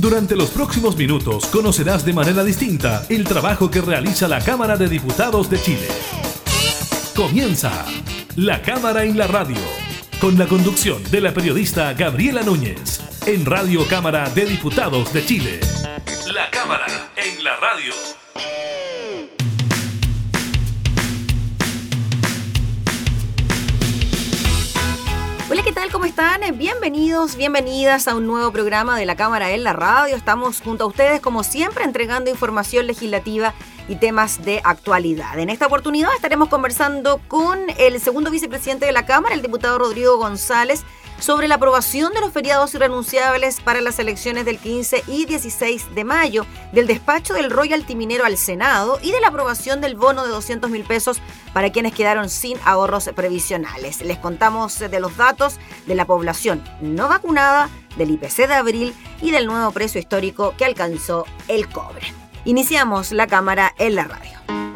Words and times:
Durante 0.00 0.34
los 0.34 0.48
próximos 0.48 0.96
minutos 0.96 1.44
conocerás 1.48 2.06
de 2.06 2.14
manera 2.14 2.42
distinta 2.42 3.04
el 3.10 3.24
trabajo 3.24 3.70
que 3.70 3.82
realiza 3.82 4.28
la 4.28 4.42
Cámara 4.42 4.78
de 4.78 4.88
Diputados 4.88 5.50
de 5.50 5.60
Chile. 5.60 5.88
Comienza 7.14 7.84
La 8.34 8.62
Cámara 8.62 9.04
en 9.04 9.18
la 9.18 9.26
Radio, 9.26 9.58
con 10.18 10.38
la 10.38 10.46
conducción 10.46 11.02
de 11.10 11.20
la 11.20 11.34
periodista 11.34 11.92
Gabriela 11.92 12.42
Núñez, 12.42 13.02
en 13.26 13.44
Radio 13.44 13.86
Cámara 13.88 14.30
de 14.30 14.46
Diputados 14.46 15.12
de 15.12 15.22
Chile. 15.26 15.60
La 16.32 16.50
Cámara 16.50 17.10
en 17.16 17.44
la 17.44 17.56
Radio. 17.56 18.19
¿Cómo 25.88 26.04
están? 26.04 26.42
Bienvenidos, 26.56 27.36
bienvenidas 27.36 28.06
a 28.06 28.14
un 28.14 28.26
nuevo 28.26 28.52
programa 28.52 28.98
de 28.98 29.06
la 29.06 29.16
Cámara 29.16 29.50
en 29.50 29.64
la 29.64 29.72
Radio. 29.72 30.14
Estamos 30.14 30.60
junto 30.60 30.84
a 30.84 30.86
ustedes, 30.86 31.20
como 31.20 31.42
siempre, 31.42 31.84
entregando 31.84 32.30
información 32.30 32.86
legislativa 32.86 33.54
y 33.88 33.96
temas 33.96 34.44
de 34.44 34.60
actualidad. 34.62 35.38
En 35.38 35.48
esta 35.48 35.66
oportunidad 35.66 36.10
estaremos 36.14 36.48
conversando 36.48 37.18
con 37.26 37.58
el 37.78 37.98
segundo 37.98 38.30
vicepresidente 38.30 38.86
de 38.86 38.92
la 38.92 39.06
Cámara, 39.06 39.34
el 39.34 39.42
diputado 39.42 39.78
Rodrigo 39.78 40.18
González, 40.18 40.84
sobre 41.20 41.48
la 41.48 41.56
aprobación 41.56 42.12
de 42.12 42.20
los 42.20 42.32
feriados 42.32 42.74
irrenunciables 42.74 43.60
para 43.60 43.80
las 43.80 43.98
elecciones 43.98 44.44
del 44.44 44.58
15 44.58 45.04
y 45.06 45.26
16 45.26 45.94
de 45.94 46.04
mayo, 46.04 46.46
del 46.72 46.86
despacho 46.86 47.34
del 47.34 47.50
royalty 47.50 47.94
minero 47.94 48.24
al 48.24 48.36
Senado 48.36 48.98
y 49.02 49.12
de 49.12 49.20
la 49.20 49.28
aprobación 49.28 49.80
del 49.80 49.96
bono 49.96 50.24
de 50.24 50.30
200 50.30 50.70
mil 50.70 50.84
pesos 50.84 51.20
para 51.52 51.70
quienes 51.70 51.94
quedaron 51.94 52.28
sin 52.28 52.58
ahorros 52.64 53.10
previsionales. 53.14 54.00
Les 54.02 54.18
contamos 54.18 54.78
de 54.78 55.00
los 55.00 55.16
datos 55.16 55.58
de 55.86 55.94
la 55.94 56.06
población 56.06 56.62
no 56.80 57.08
vacunada, 57.08 57.68
del 57.96 58.10
IPC 58.12 58.48
de 58.48 58.54
abril 58.54 58.94
y 59.20 59.30
del 59.30 59.46
nuevo 59.46 59.70
precio 59.72 60.00
histórico 60.00 60.54
que 60.56 60.64
alcanzó 60.64 61.26
el 61.48 61.68
cobre. 61.68 62.12
Iniciamos 62.44 63.12
la 63.12 63.26
cámara 63.26 63.74
en 63.78 63.94
la 63.94 64.04
radio. 64.04 64.69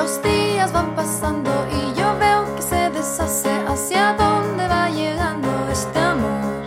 Los 0.00 0.22
días 0.22 0.72
van 0.72 0.94
pasando 0.94 1.50
y 1.70 1.92
yo 1.98 2.16
veo 2.18 2.56
que 2.56 2.62
se 2.62 2.88
deshace 2.88 3.52
hacia 3.68 4.14
dónde 4.14 4.66
va 4.66 4.88
llegando 4.88 5.48
este 5.70 5.98
amor. 5.98 6.64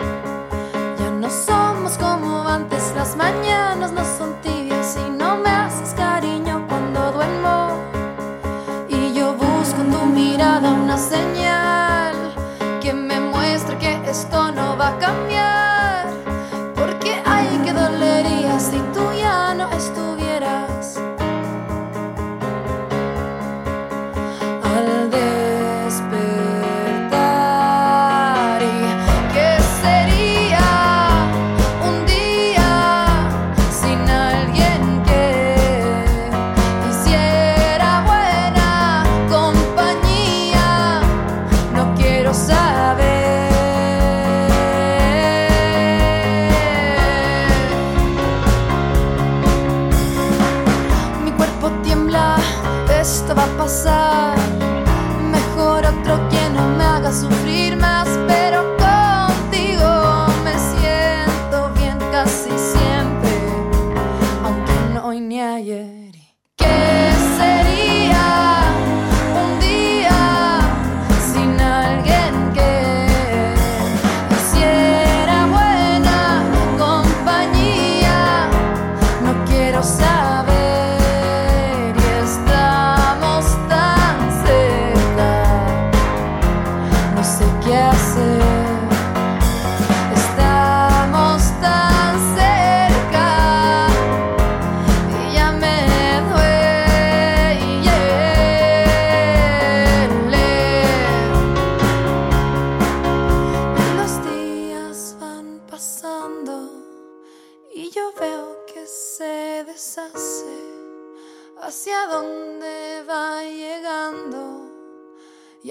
Ya 0.99 1.09
no 1.09 1.29
somos 1.31 1.97
como 1.97 2.47
antes, 2.47 2.93
las 2.95 3.15
mañanas 3.15 3.91
no 3.91 4.03
son 4.17 4.35
tibias 4.43 4.95
y 5.03 5.09
no 5.09 5.37
me 5.37 5.49
haces 5.49 5.95
cariño 5.95 6.63
cuando 6.69 7.11
duermo. 7.11 7.57
Y 8.87 9.13
yo 9.13 9.33
busco 9.33 9.81
en 9.81 9.91
tu 9.91 10.05
mirada 10.05 10.71
una 10.71 10.97
señal 10.97 12.15
que 12.81 12.93
me 12.93 13.19
muestre 13.19 13.79
que 13.79 13.93
esto 14.11 14.51
no 14.51 14.77
va 14.77 14.89
a 14.89 14.99
cambiar. 14.99 15.22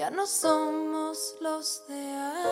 Ya 0.03 0.09
no 0.09 0.27
somos 0.27 1.37
los 1.39 1.87
de 1.87 1.95
antes. 1.95 2.43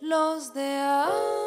Los 0.00 0.52
de 0.52 0.78
antes. 0.80 1.43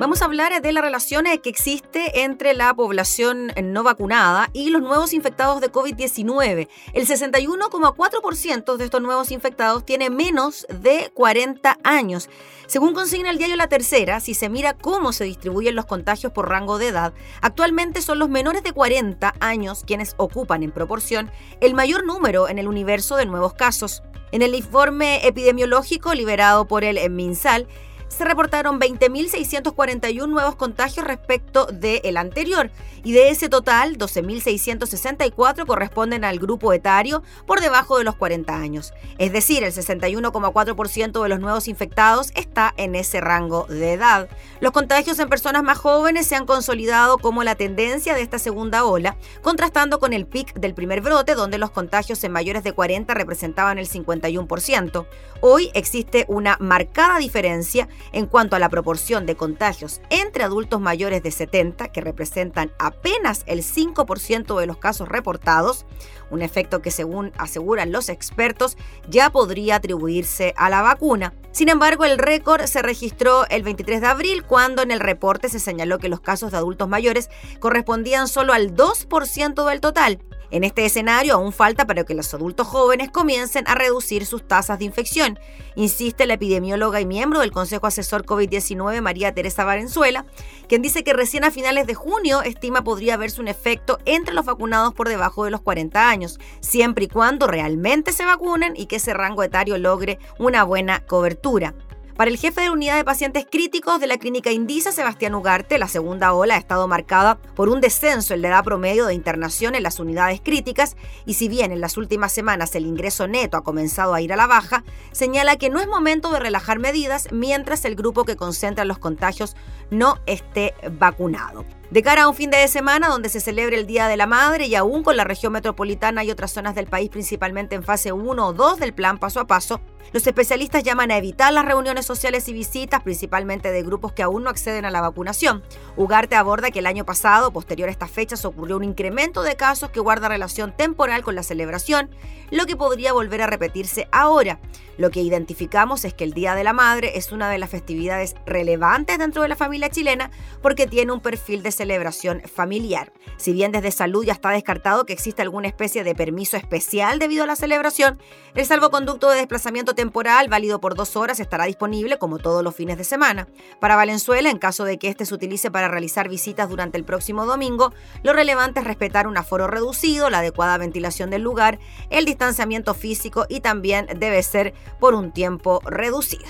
Vamos 0.00 0.22
a 0.22 0.26
hablar 0.26 0.62
de 0.62 0.72
la 0.72 0.80
relación 0.80 1.26
eh, 1.26 1.40
que 1.40 1.50
existe 1.50 2.22
entre 2.22 2.54
la 2.54 2.72
población 2.72 3.50
no 3.60 3.82
vacunada 3.82 4.48
y 4.52 4.70
los 4.70 4.80
nuevos 4.80 5.12
infectados 5.12 5.60
de 5.60 5.72
COVID-19. 5.72 6.68
El 6.92 7.04
61,4% 7.04 8.76
de 8.76 8.84
estos 8.84 9.02
nuevos 9.02 9.32
infectados 9.32 9.84
tiene 9.84 10.08
menos 10.08 10.68
de 10.70 11.10
40 11.14 11.78
años. 11.82 12.30
Según 12.68 12.94
consigna 12.94 13.30
el 13.30 13.38
diario 13.38 13.56
La 13.56 13.66
Tercera, 13.66 14.20
si 14.20 14.34
se 14.34 14.48
mira 14.48 14.74
cómo 14.74 15.12
se 15.12 15.24
distribuyen 15.24 15.74
los 15.74 15.86
contagios 15.86 16.32
por 16.32 16.48
rango 16.48 16.78
de 16.78 16.88
edad, 16.88 17.12
actualmente 17.42 18.00
son 18.00 18.20
los 18.20 18.28
menores 18.28 18.62
de 18.62 18.72
40 18.72 19.34
años 19.40 19.82
quienes 19.84 20.14
ocupan 20.16 20.62
en 20.62 20.70
proporción 20.70 21.28
el 21.60 21.74
mayor 21.74 22.06
número 22.06 22.48
en 22.48 22.60
el 22.60 22.68
universo 22.68 23.16
de 23.16 23.26
nuevos 23.26 23.54
casos. 23.54 24.04
En 24.30 24.42
el 24.42 24.54
informe 24.54 25.26
epidemiológico 25.26 26.14
liberado 26.14 26.68
por 26.68 26.84
el 26.84 27.10
MinSal, 27.10 27.66
se 28.08 28.24
reportaron 28.24 28.80
20.641 28.80 30.28
nuevos 30.28 30.56
contagios 30.56 31.06
respecto 31.06 31.66
del 31.66 32.16
anterior 32.16 32.70
y 33.04 33.12
de 33.12 33.30
ese 33.30 33.48
total 33.48 33.96
12.664 33.96 35.66
corresponden 35.66 36.24
al 36.24 36.38
grupo 36.38 36.72
etario 36.72 37.22
por 37.46 37.60
debajo 37.60 37.98
de 37.98 38.04
los 38.04 38.16
40 38.16 38.54
años. 38.56 38.92
Es 39.18 39.32
decir, 39.32 39.62
el 39.62 39.72
61,4% 39.72 41.22
de 41.22 41.28
los 41.28 41.40
nuevos 41.40 41.68
infectados 41.68 42.32
está 42.34 42.74
en 42.76 42.94
ese 42.94 43.20
rango 43.20 43.66
de 43.68 43.92
edad. 43.92 44.28
Los 44.60 44.72
contagios 44.72 45.18
en 45.18 45.28
personas 45.28 45.62
más 45.62 45.78
jóvenes 45.78 46.26
se 46.26 46.34
han 46.34 46.46
consolidado 46.46 47.18
como 47.18 47.44
la 47.44 47.54
tendencia 47.54 48.14
de 48.14 48.22
esta 48.22 48.38
segunda 48.38 48.84
ola, 48.84 49.16
contrastando 49.42 49.98
con 50.00 50.12
el 50.12 50.26
pic 50.26 50.54
del 50.54 50.74
primer 50.74 51.00
brote 51.00 51.34
donde 51.34 51.58
los 51.58 51.70
contagios 51.70 52.22
en 52.24 52.32
mayores 52.32 52.64
de 52.64 52.72
40 52.72 53.14
representaban 53.14 53.78
el 53.78 53.88
51%. 53.88 55.06
Hoy 55.40 55.70
existe 55.74 56.24
una 56.28 56.56
marcada 56.60 57.18
diferencia 57.18 57.88
en 58.12 58.26
cuanto 58.26 58.56
a 58.56 58.58
la 58.58 58.68
proporción 58.68 59.26
de 59.26 59.36
contagios 59.36 60.00
entre 60.10 60.44
adultos 60.44 60.80
mayores 60.80 61.22
de 61.22 61.30
70, 61.30 61.88
que 61.88 62.00
representan 62.00 62.72
apenas 62.78 63.42
el 63.46 63.60
5% 63.60 64.58
de 64.58 64.66
los 64.66 64.78
casos 64.78 65.08
reportados, 65.08 65.86
un 66.30 66.42
efecto 66.42 66.82
que 66.82 66.90
según 66.90 67.32
aseguran 67.38 67.92
los 67.92 68.08
expertos 68.08 68.76
ya 69.08 69.30
podría 69.30 69.76
atribuirse 69.76 70.54
a 70.56 70.70
la 70.70 70.82
vacuna. 70.82 71.34
Sin 71.52 71.68
embargo, 71.68 72.04
el 72.04 72.18
récord 72.18 72.64
se 72.66 72.82
registró 72.82 73.46
el 73.48 73.62
23 73.62 74.00
de 74.00 74.06
abril 74.06 74.44
cuando 74.44 74.82
en 74.82 74.90
el 74.90 75.00
reporte 75.00 75.48
se 75.48 75.58
señaló 75.58 75.98
que 75.98 76.08
los 76.08 76.20
casos 76.20 76.52
de 76.52 76.58
adultos 76.58 76.88
mayores 76.88 77.30
correspondían 77.58 78.28
solo 78.28 78.52
al 78.52 78.74
2% 78.74 79.68
del 79.68 79.80
total. 79.80 80.20
En 80.50 80.64
este 80.64 80.86
escenario 80.86 81.34
aún 81.34 81.52
falta 81.52 81.86
para 81.86 82.04
que 82.04 82.14
los 82.14 82.32
adultos 82.32 82.66
jóvenes 82.66 83.10
comiencen 83.10 83.64
a 83.66 83.74
reducir 83.74 84.24
sus 84.24 84.46
tasas 84.46 84.78
de 84.78 84.86
infección, 84.86 85.38
insiste 85.76 86.26
la 86.26 86.34
epidemióloga 86.34 87.00
y 87.02 87.06
miembro 87.06 87.40
del 87.40 87.52
Consejo 87.52 87.86
Asesor 87.86 88.24
COVID-19 88.24 89.02
María 89.02 89.34
Teresa 89.34 89.64
Valenzuela, 89.64 90.24
quien 90.66 90.80
dice 90.80 91.04
que 91.04 91.12
recién 91.12 91.44
a 91.44 91.50
finales 91.50 91.86
de 91.86 91.94
junio 91.94 92.42
estima 92.42 92.82
podría 92.82 93.18
verse 93.18 93.42
un 93.42 93.48
efecto 93.48 93.98
entre 94.06 94.34
los 94.34 94.46
vacunados 94.46 94.94
por 94.94 95.08
debajo 95.08 95.44
de 95.44 95.50
los 95.50 95.60
40 95.60 96.08
años, 96.08 96.38
siempre 96.60 97.04
y 97.04 97.08
cuando 97.08 97.46
realmente 97.46 98.12
se 98.12 98.24
vacunen 98.24 98.72
y 98.74 98.86
que 98.86 98.96
ese 98.96 99.12
rango 99.12 99.42
etario 99.42 99.76
logre 99.76 100.18
una 100.38 100.64
buena 100.64 101.00
cobertura. 101.00 101.74
Para 102.18 102.32
el 102.32 102.36
jefe 102.36 102.62
de 102.62 102.66
la 102.66 102.72
unidad 102.72 102.96
de 102.96 103.04
pacientes 103.04 103.46
críticos 103.48 104.00
de 104.00 104.08
la 104.08 104.18
clínica 104.18 104.50
Indisa, 104.50 104.90
Sebastián 104.90 105.36
Ugarte, 105.36 105.78
la 105.78 105.86
segunda 105.86 106.32
ola 106.32 106.56
ha 106.56 106.58
estado 106.58 106.88
marcada 106.88 107.36
por 107.54 107.68
un 107.68 107.80
descenso 107.80 108.34
en 108.34 108.42
la 108.42 108.48
edad 108.48 108.64
promedio 108.64 109.06
de 109.06 109.14
internación 109.14 109.76
en 109.76 109.84
las 109.84 110.00
unidades 110.00 110.40
críticas 110.40 110.96
y 111.26 111.34
si 111.34 111.48
bien 111.48 111.70
en 111.70 111.80
las 111.80 111.96
últimas 111.96 112.32
semanas 112.32 112.74
el 112.74 112.86
ingreso 112.86 113.28
neto 113.28 113.56
ha 113.56 113.62
comenzado 113.62 114.14
a 114.14 114.20
ir 114.20 114.32
a 114.32 114.36
la 114.36 114.48
baja, 114.48 114.82
señala 115.12 115.58
que 115.58 115.70
no 115.70 115.78
es 115.78 115.86
momento 115.86 116.32
de 116.32 116.40
relajar 116.40 116.80
medidas 116.80 117.28
mientras 117.30 117.84
el 117.84 117.94
grupo 117.94 118.24
que 118.24 118.34
concentra 118.34 118.84
los 118.84 118.98
contagios 118.98 119.54
no 119.92 120.18
esté 120.26 120.74
vacunado. 120.90 121.64
De 121.90 122.02
cara 122.02 122.24
a 122.24 122.28
un 122.28 122.34
fin 122.34 122.50
de 122.50 122.68
semana 122.68 123.08
donde 123.08 123.30
se 123.30 123.40
celebre 123.40 123.78
el 123.78 123.86
Día 123.86 124.08
de 124.08 124.18
la 124.18 124.26
Madre 124.26 124.66
y 124.66 124.74
aún 124.74 125.02
con 125.02 125.16
la 125.16 125.24
región 125.24 125.54
metropolitana 125.54 126.22
y 126.22 126.30
otras 126.30 126.50
zonas 126.50 126.74
del 126.74 126.86
país 126.86 127.08
principalmente 127.08 127.76
en 127.76 127.82
fase 127.82 128.12
1 128.12 128.46
o 128.46 128.52
2 128.52 128.78
del 128.78 128.92
plan 128.92 129.16
paso 129.16 129.40
a 129.40 129.46
paso, 129.46 129.80
los 130.12 130.26
especialistas 130.26 130.82
llaman 130.82 131.10
a 131.10 131.16
evitar 131.16 131.50
las 131.50 131.64
reuniones 131.64 132.04
sociales 132.04 132.46
y 132.48 132.52
visitas, 132.52 133.02
principalmente 133.02 133.72
de 133.72 133.82
grupos 133.82 134.12
que 134.12 134.22
aún 134.22 134.44
no 134.44 134.50
acceden 134.50 134.84
a 134.84 134.90
la 134.90 135.00
vacunación. 135.00 135.62
Ugarte 135.96 136.36
aborda 136.36 136.70
que 136.70 136.80
el 136.80 136.86
año 136.86 137.06
pasado, 137.06 137.54
posterior 137.54 137.88
a 137.88 137.92
estas 137.92 138.10
fechas, 138.10 138.44
ocurrió 138.44 138.76
un 138.76 138.84
incremento 138.84 139.42
de 139.42 139.56
casos 139.56 139.88
que 139.88 140.00
guarda 140.00 140.28
relación 140.28 140.76
temporal 140.76 141.22
con 141.22 141.34
la 141.34 141.42
celebración, 141.42 142.10
lo 142.50 142.66
que 142.66 142.76
podría 142.76 143.14
volver 143.14 143.40
a 143.40 143.46
repetirse 143.46 144.08
ahora. 144.12 144.60
Lo 144.98 145.10
que 145.10 145.22
identificamos 145.22 146.04
es 146.04 146.12
que 146.12 146.24
el 146.24 146.32
Día 146.32 146.56
de 146.56 146.64
la 146.64 146.72
Madre 146.72 147.16
es 147.16 147.30
una 147.30 147.48
de 147.48 147.58
las 147.58 147.70
festividades 147.70 148.34
relevantes 148.44 149.18
dentro 149.18 149.42
de 149.42 149.48
la 149.48 149.54
familia 149.54 149.90
chilena 149.90 150.32
porque 150.60 150.88
tiene 150.88 151.12
un 151.12 151.20
perfil 151.20 151.62
de 151.62 151.70
celebración 151.70 152.42
familiar. 152.42 153.12
Si 153.36 153.52
bien 153.52 153.70
desde 153.70 153.92
salud 153.92 154.24
ya 154.24 154.32
está 154.32 154.50
descartado 154.50 155.06
que 155.06 155.12
exista 155.12 155.42
alguna 155.42 155.68
especie 155.68 156.02
de 156.02 156.16
permiso 156.16 156.56
especial 156.56 157.20
debido 157.20 157.44
a 157.44 157.46
la 157.46 157.54
celebración, 157.54 158.18
el 158.56 158.66
salvoconducto 158.66 159.30
de 159.30 159.36
desplazamiento 159.36 159.94
temporal 159.94 160.48
válido 160.48 160.80
por 160.80 160.96
dos 160.96 161.14
horas 161.14 161.38
estará 161.38 161.66
disponible 161.66 162.18
como 162.18 162.38
todos 162.38 162.64
los 162.64 162.74
fines 162.74 162.98
de 162.98 163.04
semana. 163.04 163.46
Para 163.78 163.94
Valenzuela, 163.94 164.50
en 164.50 164.58
caso 164.58 164.84
de 164.84 164.98
que 164.98 165.08
éste 165.08 165.26
se 165.26 165.34
utilice 165.34 165.70
para 165.70 165.86
realizar 165.86 166.28
visitas 166.28 166.68
durante 166.68 166.98
el 166.98 167.04
próximo 167.04 167.46
domingo, 167.46 167.92
lo 168.24 168.32
relevante 168.32 168.80
es 168.80 168.86
respetar 168.86 169.28
un 169.28 169.36
aforo 169.36 169.68
reducido, 169.68 170.28
la 170.28 170.40
adecuada 170.40 170.76
ventilación 170.76 171.30
del 171.30 171.42
lugar, 171.42 171.78
el 172.10 172.24
distanciamiento 172.24 172.94
físico 172.94 173.46
y 173.48 173.60
también 173.60 174.08
debe 174.16 174.42
ser 174.42 174.74
por 174.98 175.14
un 175.14 175.32
tiempo 175.32 175.80
reducido. 175.84 176.46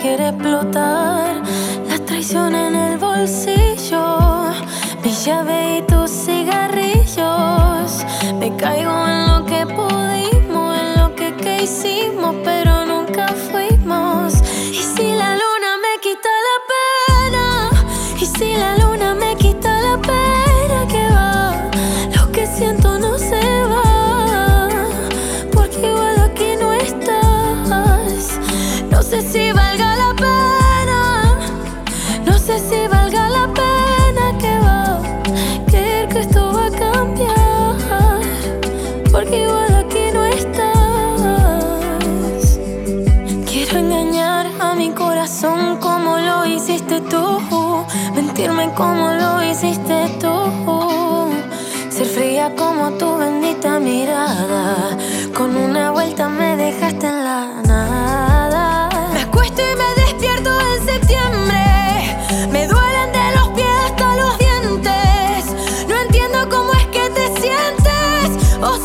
Quiere 0.00 0.28
explotar. 0.28 1.42
La 1.88 1.98
traición 2.04 2.54
en 2.54 2.74
el 2.74 2.98
bolsillo, 2.98 4.50
mi 5.02 5.12
llave 5.12 5.78
y 5.78 5.82
tus 5.82 6.10
cigarrillos. 6.10 8.04
Me 8.38 8.54
caigo 8.56 9.06
en 9.08 9.26
lo 9.28 9.44
que 9.44 9.66
pudimos, 9.66 10.78
en 10.78 11.00
lo 11.00 11.14
que, 11.14 11.34
que 11.34 11.62
hicimos, 11.64 12.34
pero 12.44 12.84
nunca 12.86 13.28
fuimos. 13.28 13.67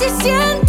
Sientes 0.10 0.62
o 0.62 0.62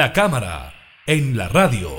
La 0.00 0.14
cámara 0.14 0.72
en 1.06 1.36
la 1.36 1.46
radio. 1.48 1.90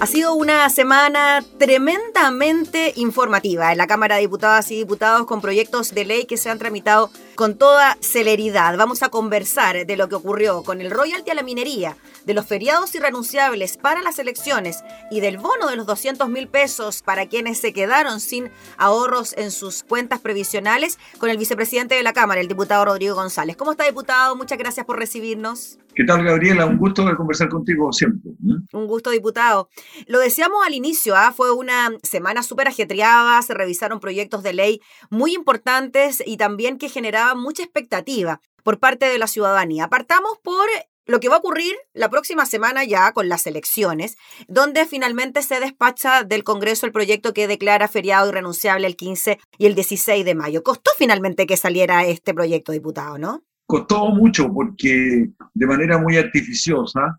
Ha 0.00 0.06
sido 0.06 0.34
una 0.34 0.68
semana 0.68 1.42
tremendamente 1.58 2.92
informativa 2.96 3.72
en 3.72 3.78
la 3.78 3.86
Cámara 3.86 4.16
de 4.16 4.20
Diputadas 4.20 4.70
y 4.70 4.76
Diputados 4.76 5.26
con 5.26 5.40
proyectos 5.40 5.94
de 5.94 6.04
ley 6.04 6.26
que 6.26 6.36
se 6.36 6.50
han 6.50 6.58
tramitado 6.58 7.10
con 7.36 7.56
toda 7.56 7.96
celeridad. 8.02 8.76
Vamos 8.76 9.02
a 9.02 9.08
conversar 9.08 9.86
de 9.86 9.96
lo 9.96 10.10
que 10.10 10.16
ocurrió 10.16 10.62
con 10.62 10.82
el 10.82 10.90
royalty 10.90 11.30
a 11.30 11.34
la 11.34 11.42
minería, 11.42 11.96
de 12.28 12.34
los 12.34 12.44
feriados 12.44 12.94
irrenunciables 12.94 13.78
para 13.78 14.02
las 14.02 14.18
elecciones 14.18 14.84
y 15.10 15.20
del 15.20 15.38
bono 15.38 15.66
de 15.70 15.76
los 15.76 15.86
200 15.86 16.28
mil 16.28 16.46
pesos 16.46 17.00
para 17.00 17.26
quienes 17.26 17.58
se 17.58 17.72
quedaron 17.72 18.20
sin 18.20 18.50
ahorros 18.76 19.34
en 19.38 19.50
sus 19.50 19.82
cuentas 19.82 20.20
previsionales 20.20 20.98
con 21.16 21.30
el 21.30 21.38
vicepresidente 21.38 21.94
de 21.94 22.02
la 22.02 22.12
Cámara, 22.12 22.42
el 22.42 22.46
diputado 22.46 22.84
Rodrigo 22.84 23.14
González. 23.14 23.56
¿Cómo 23.56 23.70
está, 23.70 23.84
diputado? 23.84 24.36
Muchas 24.36 24.58
gracias 24.58 24.84
por 24.84 24.98
recibirnos. 24.98 25.78
¿Qué 25.94 26.04
tal, 26.04 26.22
Gabriela? 26.22 26.66
Un 26.66 26.76
gusto 26.76 27.02
conversar 27.16 27.48
contigo 27.48 27.90
siempre. 27.94 28.32
Un 28.74 28.86
gusto, 28.86 29.08
diputado. 29.08 29.70
Lo 30.06 30.18
decíamos 30.18 30.58
al 30.66 30.74
inicio, 30.74 31.16
¿ah? 31.16 31.32
fue 31.34 31.50
una 31.50 31.92
semana 32.02 32.42
súper 32.42 32.68
ajetreada, 32.68 33.40
se 33.40 33.54
revisaron 33.54 34.00
proyectos 34.00 34.42
de 34.42 34.52
ley 34.52 34.82
muy 35.08 35.32
importantes 35.32 36.22
y 36.26 36.36
también 36.36 36.76
que 36.76 36.90
generaban 36.90 37.40
mucha 37.40 37.62
expectativa 37.62 38.42
por 38.62 38.78
parte 38.78 39.06
de 39.06 39.16
la 39.16 39.28
ciudadanía. 39.28 39.84
Apartamos 39.84 40.36
por 40.42 40.66
lo 41.08 41.20
que 41.20 41.28
va 41.28 41.36
a 41.36 41.38
ocurrir 41.38 41.74
la 41.94 42.10
próxima 42.10 42.46
semana 42.46 42.84
ya 42.84 43.12
con 43.12 43.28
las 43.28 43.46
elecciones, 43.46 44.16
donde 44.46 44.86
finalmente 44.86 45.42
se 45.42 45.58
despacha 45.58 46.22
del 46.22 46.44
Congreso 46.44 46.86
el 46.86 46.92
proyecto 46.92 47.32
que 47.32 47.48
declara 47.48 47.88
feriado 47.88 48.28
irrenunciable 48.28 48.86
el 48.86 48.94
15 48.94 49.38
y 49.56 49.66
el 49.66 49.74
16 49.74 50.24
de 50.24 50.34
mayo. 50.34 50.62
Costó 50.62 50.90
finalmente 50.96 51.46
que 51.46 51.56
saliera 51.56 52.04
este 52.04 52.34
proyecto, 52.34 52.72
diputado, 52.72 53.18
¿no? 53.18 53.42
Costó 53.66 54.10
mucho 54.10 54.52
porque 54.52 55.30
de 55.54 55.66
manera 55.66 55.98
muy 55.98 56.18
artificiosa 56.18 57.18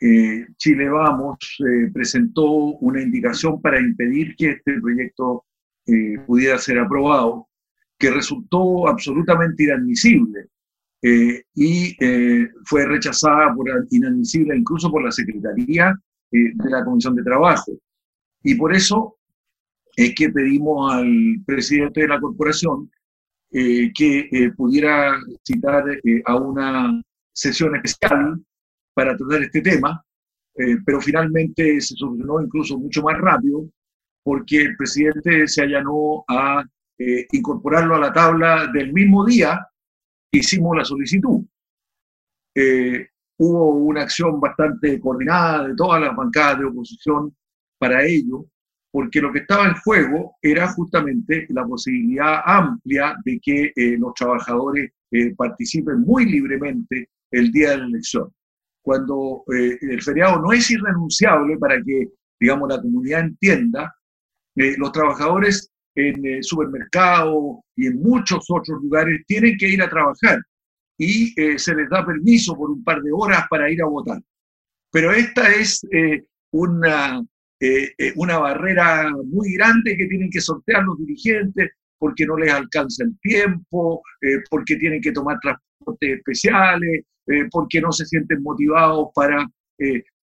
eh, 0.00 0.46
Chile 0.56 0.88
Vamos 0.88 1.38
eh, 1.60 1.88
presentó 1.92 2.44
una 2.44 3.00
indicación 3.00 3.62
para 3.62 3.78
impedir 3.78 4.34
que 4.34 4.50
este 4.50 4.80
proyecto 4.80 5.44
eh, 5.86 6.18
pudiera 6.26 6.58
ser 6.58 6.80
aprobado 6.80 7.48
que 7.96 8.10
resultó 8.10 8.88
absolutamente 8.88 9.62
inadmisible 9.62 10.48
eh, 11.02 11.42
y 11.54 11.96
eh, 12.00 12.48
fue 12.64 12.86
rechazada 12.86 13.52
por 13.54 13.68
inadmisible 13.90 14.56
incluso 14.56 14.90
por 14.90 15.02
la 15.02 15.10
Secretaría 15.10 15.94
eh, 16.30 16.52
de 16.54 16.70
la 16.70 16.84
Comisión 16.84 17.16
de 17.16 17.24
Trabajo. 17.24 17.72
Y 18.42 18.54
por 18.54 18.74
eso 18.74 19.16
es 19.96 20.14
que 20.14 20.30
pedimos 20.30 20.92
al 20.94 21.36
presidente 21.44 22.02
de 22.02 22.08
la 22.08 22.20
corporación 22.20 22.90
que 23.54 24.50
pudiera 24.56 25.20
citar 25.46 25.84
a 26.24 26.36
una 26.36 27.02
sesión 27.34 27.76
especial 27.76 28.42
para 28.94 29.14
tratar 29.14 29.42
este 29.42 29.60
tema, 29.60 30.02
pero 30.86 31.02
finalmente 31.02 31.78
se 31.82 31.94
solucionó 31.94 32.40
incluso 32.40 32.78
mucho 32.78 33.02
más 33.02 33.18
rápido 33.18 33.68
porque 34.22 34.62
el 34.62 34.76
presidente 34.76 35.46
se 35.48 35.62
allanó 35.62 36.24
a 36.28 36.64
eh, 36.98 37.26
incorporarlo 37.32 37.96
a 37.96 38.00
la 38.00 38.12
tabla 38.12 38.70
del 38.72 38.92
mismo 38.92 39.24
día 39.24 39.66
hicimos 40.32 40.76
la 40.76 40.84
solicitud. 40.84 41.44
Eh, 42.54 43.06
hubo 43.38 43.70
una 43.70 44.02
acción 44.02 44.40
bastante 44.40 44.98
coordinada 45.00 45.68
de 45.68 45.74
todas 45.76 46.00
las 46.00 46.16
bancadas 46.16 46.58
de 46.58 46.64
oposición 46.66 47.36
para 47.78 48.04
ello, 48.04 48.46
porque 48.90 49.20
lo 49.20 49.32
que 49.32 49.40
estaba 49.40 49.66
en 49.68 49.74
juego 49.76 50.36
era 50.40 50.68
justamente 50.68 51.46
la 51.50 51.64
posibilidad 51.64 52.42
amplia 52.44 53.16
de 53.24 53.40
que 53.40 53.72
eh, 53.74 53.96
los 53.98 54.14
trabajadores 54.14 54.90
participen 55.36 56.00
muy 56.00 56.24
libremente 56.24 57.10
el 57.30 57.52
día 57.52 57.72
de 57.72 57.78
la 57.78 57.84
elección. 57.84 58.32
Cuando 58.82 59.44
el 59.48 60.00
feriado 60.00 60.40
no 60.40 60.52
es 60.52 60.70
irrenunciable 60.70 61.58
para 61.58 61.82
que, 61.82 62.08
digamos, 62.40 62.70
la 62.70 62.80
comunidad 62.80 63.20
entienda, 63.20 63.94
los 64.54 64.90
trabajadores 64.90 65.71
en 65.94 66.24
el 66.24 66.42
supermercado 66.42 67.62
y 67.76 67.86
en 67.86 68.00
muchos 68.00 68.44
otros 68.48 68.82
lugares 68.82 69.20
tienen 69.26 69.56
que 69.58 69.68
ir 69.68 69.82
a 69.82 69.90
trabajar 69.90 70.38
y 70.98 71.32
eh, 71.40 71.58
se 71.58 71.74
les 71.74 71.88
da 71.88 72.04
permiso 72.04 72.54
por 72.54 72.70
un 72.70 72.82
par 72.84 73.02
de 73.02 73.10
horas 73.12 73.44
para 73.50 73.70
ir 73.70 73.82
a 73.82 73.86
votar. 73.86 74.20
Pero 74.90 75.12
esta 75.12 75.52
es 75.52 75.84
eh, 75.90 76.24
una, 76.52 77.22
eh, 77.60 78.12
una 78.16 78.38
barrera 78.38 79.10
muy 79.24 79.54
grande 79.54 79.96
que 79.96 80.06
tienen 80.06 80.30
que 80.30 80.40
sortear 80.40 80.84
los 80.84 80.98
dirigentes 80.98 81.70
porque 81.98 82.26
no 82.26 82.36
les 82.36 82.52
alcanza 82.52 83.04
el 83.04 83.16
tiempo, 83.20 84.02
porque 84.50 84.74
tienen 84.74 85.00
que 85.00 85.12
tomar 85.12 85.38
transportes 85.40 86.18
especiales, 86.18 87.04
porque 87.52 87.80
no 87.80 87.92
se 87.92 88.04
sienten 88.06 88.42
motivados 88.42 89.10
para 89.14 89.46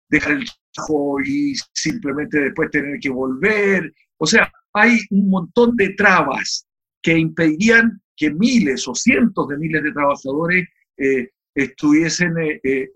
dejar 0.10 0.34
el 0.34 0.46
trabajo 0.74 1.22
y 1.26 1.56
simplemente 1.74 2.42
después 2.42 2.70
tener 2.70 3.00
que 3.00 3.10
volver. 3.10 3.94
O 4.18 4.26
sea, 4.26 4.52
hay 4.74 5.00
un 5.12 5.30
montón 5.30 5.76
de 5.76 5.94
trabas 5.94 6.68
que 7.02 7.18
impedirían 7.18 8.02
que 8.16 8.32
miles 8.32 8.88
o 8.88 8.96
cientos 8.96 9.48
de 9.48 9.58
miles 9.58 9.84
de 9.84 9.92
trabajadores 9.92 10.68
eh, 10.98 11.30
estuviesen 11.56 12.38
eh, 12.40 12.60
eh, 12.64 12.90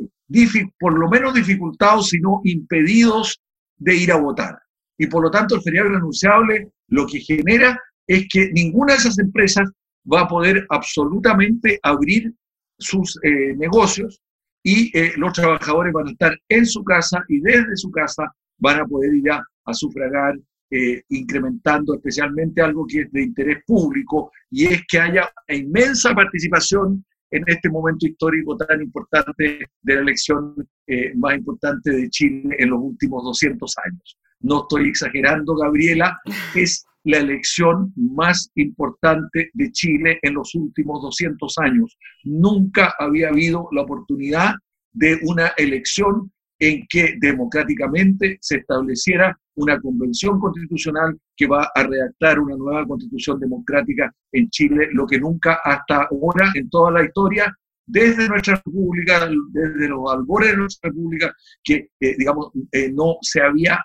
por 0.80 0.98
lo 0.98 1.10
menos 1.10 1.34
dificultados, 1.34 2.10
sino 2.10 2.42
impedidos 2.44 3.40
de 3.78 3.96
ir 3.96 4.12
a 4.12 4.18
votar. 4.18 4.58
Y 4.98 5.08
por 5.08 5.24
lo 5.24 5.32
tanto 5.32 5.56
el 5.56 5.62
feriado 5.62 5.90
renunciable 5.90 6.72
lo 6.88 7.06
que 7.06 7.20
genera 7.20 7.80
es 8.08 8.28
que 8.32 8.50
ninguna 8.52 8.94
de 8.94 9.00
esas 9.00 9.20
empresas 9.20 9.70
va 10.12 10.22
a 10.22 10.28
poder 10.28 10.66
absolutamente 10.70 11.80
abrir 11.84 12.34
sus 12.80 13.20
negocios 13.58 14.22
y 14.64 14.92
los 15.18 15.34
trabajadores 15.34 15.92
van 15.92 16.08
a 16.08 16.12
estar 16.12 16.40
en 16.48 16.66
su 16.66 16.84
casa 16.84 17.24
y 17.28 17.40
desde 17.42 17.76
su 17.76 17.92
casa 17.92 18.24
van 18.60 18.80
a 18.80 18.86
poder 18.86 19.14
ir 19.14 19.30
a 19.32 19.74
sufragar 19.74 20.36
eh, 20.70 21.02
incrementando 21.10 21.96
especialmente 21.96 22.62
algo 22.62 22.86
que 22.86 23.02
es 23.02 23.12
de 23.12 23.24
interés 23.24 23.60
público 23.66 24.32
y 24.52 24.66
es 24.66 24.82
que 24.88 25.00
haya 25.00 25.30
inmensa 25.48 26.14
participación 26.14 27.06
en 27.32 27.44
este 27.48 27.70
momento 27.70 28.08
histórico 28.08 28.58
tan 28.58 28.82
importante 28.82 29.66
de 29.82 29.96
la 29.96 30.02
elección 30.02 30.56
eh, 30.88 31.14
más 31.16 31.36
importante 31.36 31.92
de 31.92 32.10
Chile 32.10 32.56
en 32.60 32.70
los 32.70 32.80
últimos 32.82 33.24
200 33.24 33.76
años. 33.86 34.18
No 34.42 34.62
estoy 34.62 34.90
exagerando, 34.90 35.56
Gabriela, 35.56 36.20
es 36.56 36.86
la 37.04 37.20
elección 37.20 37.94
más 37.96 38.52
importante 38.56 39.50
de 39.54 39.72
Chile 39.72 40.20
en 40.22 40.34
los 40.34 40.54
últimos 40.56 41.02
200 41.02 41.58
años. 41.60 41.98
Nunca 42.24 42.94
había 43.00 43.30
habido 43.30 43.70
la 43.72 43.84
oportunidad 43.84 44.56
de 44.92 45.20
una 45.24 45.48
elección 45.58 46.32
en 46.60 46.86
que 46.90 47.16
democráticamente 47.20 48.38
se 48.42 48.58
estableciera 48.58 49.40
una 49.58 49.80
convención 49.82 50.40
constitucional 50.40 51.20
que 51.36 51.48
va 51.48 51.70
a 51.74 51.84
redactar 51.84 52.40
una 52.40 52.56
nueva 52.56 52.86
constitución 52.86 53.40
democrática 53.40 54.14
en 54.32 54.50
Chile, 54.50 54.90
lo 54.92 55.06
que 55.06 55.20
nunca 55.20 55.60
hasta 55.64 56.08
ahora 56.12 56.52
en 56.56 56.70
toda 56.70 56.92
la 56.92 57.04
historia, 57.04 57.54
desde 57.86 58.28
nuestra 58.28 58.56
república, 58.56 59.28
desde 59.52 59.88
los 59.88 60.12
albores 60.12 60.52
de 60.52 60.58
nuestra 60.58 60.90
república, 60.90 61.34
que 61.64 61.90
eh, 62.00 62.16
digamos 62.18 62.52
eh, 62.72 62.92
no 62.92 63.18
se 63.22 63.42
había 63.42 63.84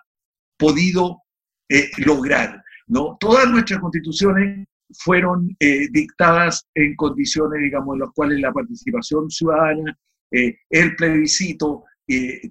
podido 0.58 1.22
eh, 1.68 1.88
lograr. 2.04 2.62
¿no? 2.86 3.16
Todas 3.18 3.48
nuestras 3.48 3.80
constituciones 3.80 4.66
fueron 4.94 5.56
dictadas 5.58 6.66
en 6.74 6.94
condiciones, 6.96 7.62
digamos, 7.62 7.94
en 7.94 8.00
las 8.00 8.10
cuales 8.14 8.38
la 8.40 8.52
participación 8.52 9.30
ciudadana, 9.30 9.96
el 10.30 10.96
plebiscito, 10.96 11.84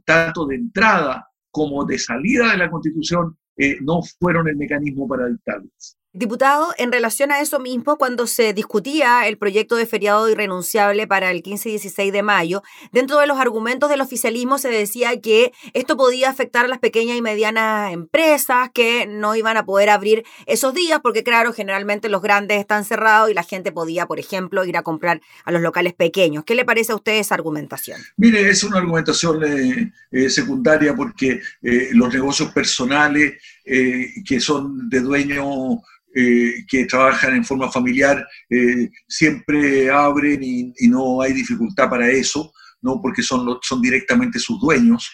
tanto 0.06 0.48
de 0.48 0.56
entrada 0.56 1.31
como 1.52 1.86
de 1.86 2.00
salida 2.00 2.52
de 2.52 2.58
la 2.58 2.72
Constitución 2.72 3.38
eh, 3.58 3.78
no 3.82 4.02
fueron 4.20 4.48
el 4.48 4.56
mecanismo 4.56 5.08
para 5.08 5.28
dictarlas. 5.28 5.98
Diputado, 6.14 6.74
en 6.78 6.92
relación 6.92 7.32
a 7.32 7.40
eso 7.40 7.58
mismo, 7.58 7.98
cuando 7.98 8.28
se 8.28 8.52
discutía 8.52 9.30
el 9.30 9.38
proyecto 9.38 9.78
de 9.78 9.86
feriado 9.86 10.30
irrenunciable 10.30 11.08
para 11.08 11.32
el 11.32 11.42
15 11.42 11.70
y 11.70 11.72
16 11.72 12.12
de 12.12 12.22
mayo, 12.22 12.64
dentro 12.92 13.18
de 13.18 13.28
los 13.28 13.40
argumentos 13.40 13.90
del 13.90 14.02
oficialismo 14.02 14.58
se 14.58 14.68
decía 14.68 15.22
que 15.22 15.54
esto 15.74 15.96
podía 15.96 16.30
afectar 16.30 16.66
a 16.66 16.68
las 16.68 16.80
pequeñas 16.80 17.16
y 17.16 17.22
medianas 17.22 17.94
empresas 17.94 18.72
que 18.74 19.08
no 19.08 19.38
iban 19.38 19.56
a 19.56 19.64
poder 19.64 19.90
abrir 19.90 20.26
esos 20.48 20.74
días, 20.74 21.00
porque 21.02 21.24
claro, 21.24 21.54
generalmente 21.54 22.10
los 22.10 22.22
grandes 22.22 22.60
están 22.60 22.84
cerrados 22.84 23.32
y 23.32 23.34
la 23.34 23.44
gente 23.44 23.72
podía, 23.72 24.06
por 24.06 24.20
ejemplo, 24.20 24.66
ir 24.66 24.76
a 24.76 24.84
comprar 24.84 25.22
a 25.46 25.52
los 25.54 25.62
locales 25.62 25.94
pequeños. 25.94 26.44
¿Qué 26.44 26.56
le 26.56 26.66
parece 26.66 26.92
a 26.92 26.96
usted 26.96 27.20
esa 27.20 27.36
argumentación? 27.36 28.02
Mire, 28.18 28.50
es 28.50 28.66
una 28.66 28.80
argumentación 28.80 29.46
eh, 29.46 29.94
eh, 30.12 30.30
secundaria 30.30 30.94
porque 30.94 31.40
eh, 31.62 31.90
los 31.94 32.14
negocios 32.14 32.52
personales 32.52 33.42
que 33.64 34.40
son 34.42 34.90
de 34.90 35.00
dueño 35.00 35.82
eh, 36.14 36.66
que 36.68 36.86
trabajan 36.86 37.36
en 37.36 37.46
forma 37.46 37.72
familiar 37.72 38.28
eh, 38.50 38.90
siempre 39.08 39.90
abren 39.90 40.44
y, 40.44 40.74
no 40.88 41.22
hay 41.22 41.34
dificultad 41.34 41.90
para 41.90 42.10
eso, 42.10 42.52
¿no? 42.82 43.02
porque 43.02 43.24
son, 43.24 43.60
son 43.62 43.82
directamente 43.82 44.40
sus 44.40 44.60
dueños. 44.60 45.10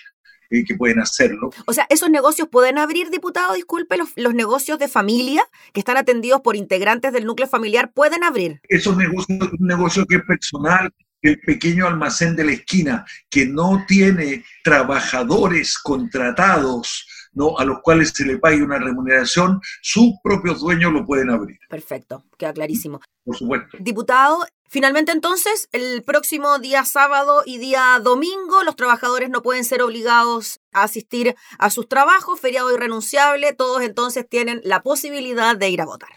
Eh, 0.50 0.64
que 0.64 0.76
pueden 0.76 1.02
hacerlo. 1.02 1.50
O 1.66 1.74
sea, 1.74 1.86
¿esos 1.90 2.10
negocios 2.10 2.48
pueden 2.50 2.78
abrir, 2.78 3.10
diputado? 3.10 3.54
Disculpe, 3.54 3.98
los, 3.98 4.14
los, 4.16 4.34
negocios 4.34 4.80
de 4.80 4.88
familia 4.88 5.44
que 5.74 5.82
están 5.82 5.98
atendidos 5.98 6.40
por 6.40 6.56
integrantes 6.56 7.12
del 7.12 7.26
núcleo 7.26 7.50
familiar 7.50 7.92
pueden 7.94 8.24
abrir. 8.24 8.62
Esos 8.70 8.96
negocios, 8.96 9.40
un 9.60 9.68
negocio 9.68 10.06
que 10.06 10.16
es 10.16 10.22
personal, 10.22 10.90
el 11.22 11.40
pequeño 11.40 11.88
almacén 11.88 12.36
de 12.36 12.46
la 12.46 12.52
esquina 12.54 13.06
que 13.30 13.46
no 13.46 13.84
tiene 13.88 14.46
trabajadores 14.64 15.78
contratados, 15.78 17.06
¿no? 17.38 17.58
a 17.58 17.64
los 17.64 17.82
cuales 17.82 18.10
se 18.10 18.26
le 18.26 18.40
pague 18.40 18.64
una 18.64 18.80
remuneración, 18.80 19.62
sus 19.82 20.14
propios 20.24 20.60
dueños 20.60 20.92
lo 20.92 21.06
pueden 21.06 21.30
abrir. 21.30 21.60
Perfecto, 21.70 22.24
queda 22.38 22.52
clarísimo. 22.52 23.00
Por 23.24 23.38
supuesto. 23.38 23.78
Diputado, 23.80 24.46
finalmente 24.68 25.12
entonces, 25.12 25.70
el 25.72 26.04
próximo 26.04 26.58
día 26.58 26.84
sábado 26.84 27.44
y 27.46 27.60
día 27.60 28.00
domingo, 28.04 28.64
los 28.64 28.76
trabajadores 28.76 29.30
no 29.30 29.44
pueden 29.44 29.66
ser 29.66 29.84
obligados 29.84 30.60
a 30.74 30.84
asistir 30.84 31.36
a 31.60 31.70
sus 31.70 31.88
trabajos, 31.88 32.40
feriado 32.40 32.74
irrenunciable, 32.74 33.54
todos 33.54 33.84
entonces 33.84 34.28
tienen 34.28 34.60
la 34.64 34.82
posibilidad 34.82 35.56
de 35.56 35.70
ir 35.70 35.82
a 35.82 35.86
votar. 35.86 36.10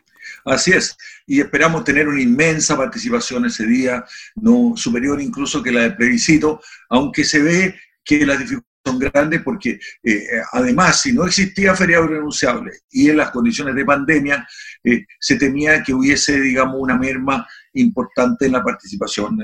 Así 0.46 0.72
es, 0.72 0.96
y 1.26 1.40
esperamos 1.40 1.84
tener 1.84 2.08
una 2.08 2.22
inmensa 2.22 2.76
participación 2.76 3.44
ese 3.44 3.66
día, 3.66 4.04
no 4.36 4.74
superior 4.74 5.20
incluso 5.20 5.62
que 5.62 5.72
la 5.72 5.82
del 5.82 5.96
plebiscito, 5.96 6.62
aunque 6.88 7.24
se 7.24 7.42
ve 7.42 7.80
que 8.04 8.24
las 8.24 8.38
dificultades 8.38 8.69
son 8.90 8.98
grandes 8.98 9.42
porque 9.42 9.78
eh, 10.02 10.26
además 10.52 11.00
si 11.02 11.12
no 11.12 11.24
existía 11.24 11.74
feriado 11.74 12.06
renunciable 12.06 12.72
y 12.90 13.08
en 13.08 13.16
las 13.16 13.30
condiciones 13.30 13.74
de 13.74 13.84
pandemia 13.84 14.46
eh, 14.84 15.04
se 15.18 15.36
temía 15.36 15.82
que 15.82 15.94
hubiese 15.94 16.40
digamos 16.40 16.76
una 16.78 16.96
merma 16.96 17.46
importante 17.74 18.46
en 18.46 18.52
la 18.52 18.64
participación 18.64 19.38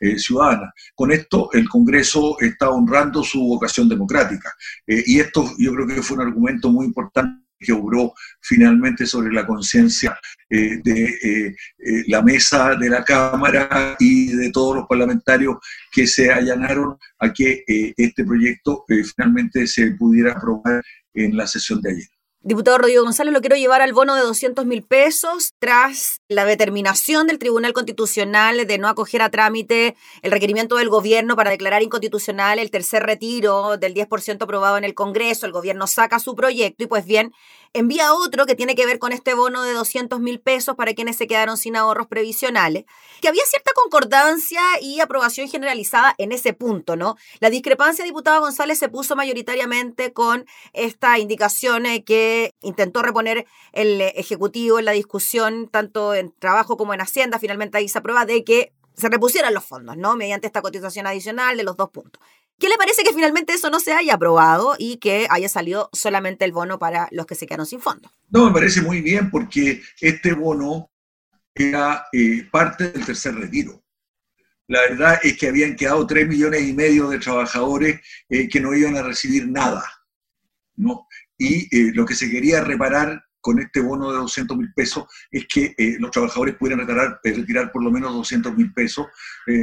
eh, 0.00 0.18
ciudadana. 0.18 0.72
Con 0.94 1.12
esto 1.12 1.50
el 1.52 1.68
Congreso 1.68 2.36
está 2.40 2.70
honrando 2.70 3.22
su 3.22 3.40
vocación 3.40 3.88
democrática 3.88 4.50
y 4.86 5.20
esto 5.20 5.50
yo 5.58 5.74
creo 5.74 5.86
que 5.86 6.02
fue 6.02 6.16
un 6.16 6.22
argumento 6.22 6.70
muy 6.70 6.86
importante 6.86 7.43
que 7.64 7.72
obró 7.72 8.12
finalmente 8.40 9.06
sobre 9.06 9.32
la 9.32 9.46
conciencia 9.46 10.18
eh, 10.50 10.80
de 10.84 11.04
eh, 11.04 11.56
eh, 11.78 12.04
la 12.08 12.22
mesa 12.22 12.76
de 12.76 12.88
la 12.90 13.02
Cámara 13.02 13.96
y 13.98 14.26
de 14.26 14.50
todos 14.52 14.76
los 14.76 14.86
parlamentarios 14.86 15.56
que 15.90 16.06
se 16.06 16.30
allanaron 16.30 16.96
a 17.18 17.32
que 17.32 17.64
este 17.66 18.24
proyecto 18.24 18.84
finalmente 18.86 19.66
se 19.66 19.92
pudiera 19.92 20.32
aprobar 20.32 20.82
en 21.14 21.36
la 21.36 21.46
sesión 21.46 21.80
de 21.80 21.92
ayer. 21.92 22.08
Diputado 22.46 22.76
Rodrigo 22.76 23.04
González, 23.04 23.32
lo 23.32 23.40
quiero 23.40 23.56
llevar 23.56 23.80
al 23.80 23.94
bono 23.94 24.14
de 24.14 24.20
200 24.20 24.66
mil 24.66 24.82
pesos 24.82 25.54
tras 25.58 26.20
la 26.28 26.46
determinación 26.46 27.26
del 27.26 27.38
Tribunal 27.38 27.74
Constitucional 27.74 28.66
de 28.66 28.78
no 28.78 28.88
acoger 28.88 29.20
a 29.20 29.30
trámite 29.30 29.94
el 30.22 30.30
requerimiento 30.30 30.76
del 30.76 30.88
gobierno 30.88 31.36
para 31.36 31.50
declarar 31.50 31.82
inconstitucional 31.82 32.58
el 32.58 32.70
tercer 32.70 33.02
retiro 33.02 33.76
del 33.76 33.94
10% 33.94 34.42
aprobado 34.42 34.78
en 34.78 34.84
el 34.84 34.94
Congreso. 34.94 35.44
El 35.44 35.52
gobierno 35.52 35.86
saca 35.86 36.18
su 36.18 36.34
proyecto 36.34 36.84
y 36.84 36.86
pues 36.86 37.04
bien, 37.04 37.32
envía 37.74 38.14
otro 38.14 38.46
que 38.46 38.54
tiene 38.54 38.74
que 38.74 38.86
ver 38.86 38.98
con 38.98 39.12
este 39.12 39.34
bono 39.34 39.64
de 39.64 39.74
200 39.74 40.18
mil 40.20 40.40
pesos 40.40 40.76
para 40.76 40.94
quienes 40.94 41.16
se 41.16 41.26
quedaron 41.26 41.58
sin 41.58 41.76
ahorros 41.76 42.06
previsionales, 42.06 42.84
que 43.20 43.28
había 43.28 43.44
cierta 43.44 43.72
concordancia 43.74 44.60
y 44.80 45.00
aprobación 45.00 45.48
generalizada 45.48 46.14
en 46.16 46.32
ese 46.32 46.54
punto, 46.54 46.96
¿no? 46.96 47.16
La 47.40 47.50
discrepancia, 47.50 48.04
diputado 48.04 48.40
González, 48.40 48.78
se 48.78 48.88
puso 48.88 49.14
mayoritariamente 49.16 50.12
con 50.12 50.46
esta 50.72 51.18
indicación 51.18 51.84
eh, 51.84 52.04
que 52.04 52.54
intentó 52.62 53.02
reponer 53.02 53.46
el 53.72 54.00
Ejecutivo 54.00 54.78
en 54.78 54.84
la 54.84 54.92
discusión, 54.92 55.68
tanto 55.68 56.13
en 56.14 56.32
trabajo 56.38 56.76
como 56.76 56.94
en 56.94 57.00
Hacienda, 57.00 57.38
finalmente 57.38 57.78
ahí 57.78 57.88
se 57.88 57.98
aprueba, 57.98 58.26
de 58.26 58.44
que 58.44 58.72
se 58.96 59.08
repusieran 59.08 59.54
los 59.54 59.64
fondos, 59.64 59.96
¿no? 59.96 60.16
Mediante 60.16 60.46
esta 60.46 60.62
cotización 60.62 61.06
adicional 61.06 61.56
de 61.56 61.64
los 61.64 61.76
dos 61.76 61.90
puntos. 61.90 62.22
¿Qué 62.58 62.68
le 62.68 62.76
parece 62.76 63.02
que 63.02 63.12
finalmente 63.12 63.52
eso 63.52 63.68
no 63.68 63.80
se 63.80 63.92
haya 63.92 64.14
aprobado 64.14 64.76
y 64.78 64.98
que 64.98 65.26
haya 65.28 65.48
salido 65.48 65.90
solamente 65.92 66.44
el 66.44 66.52
bono 66.52 66.78
para 66.78 67.08
los 67.10 67.26
que 67.26 67.34
se 67.34 67.46
quedaron 67.46 67.66
sin 67.66 67.80
fondo? 67.80 68.10
No, 68.30 68.46
me 68.46 68.52
parece 68.52 68.80
muy 68.80 69.00
bien 69.00 69.30
porque 69.30 69.82
este 70.00 70.32
bono 70.34 70.90
era 71.54 72.06
eh, 72.12 72.46
parte 72.50 72.90
del 72.90 73.04
tercer 73.04 73.34
retiro. 73.34 73.82
La 74.68 74.80
verdad 74.82 75.18
es 75.22 75.36
que 75.36 75.48
habían 75.48 75.76
quedado 75.76 76.06
tres 76.06 76.26
millones 76.26 76.62
y 76.62 76.72
medio 76.72 77.08
de 77.08 77.18
trabajadores 77.18 78.00
eh, 78.28 78.48
que 78.48 78.60
no 78.60 78.72
iban 78.74 78.96
a 78.96 79.02
recibir 79.02 79.48
nada. 79.48 79.84
¿no? 80.76 81.06
Y 81.36 81.64
eh, 81.76 81.92
lo 81.92 82.06
que 82.06 82.14
se 82.14 82.30
quería 82.30 82.62
reparar 82.62 83.24
con 83.44 83.60
este 83.60 83.80
bono 83.80 84.10
de 84.10 84.16
200 84.16 84.56
mil 84.56 84.72
pesos 84.72 85.04
es 85.30 85.46
que 85.46 85.74
los 85.98 86.10
trabajadores 86.10 86.56
pudieran 86.56 86.80
retirar, 86.80 87.20
retirar, 87.22 87.70
por 87.70 87.84
lo 87.84 87.90
menos 87.90 88.14
200 88.14 88.56
mil 88.56 88.72
pesos 88.72 89.06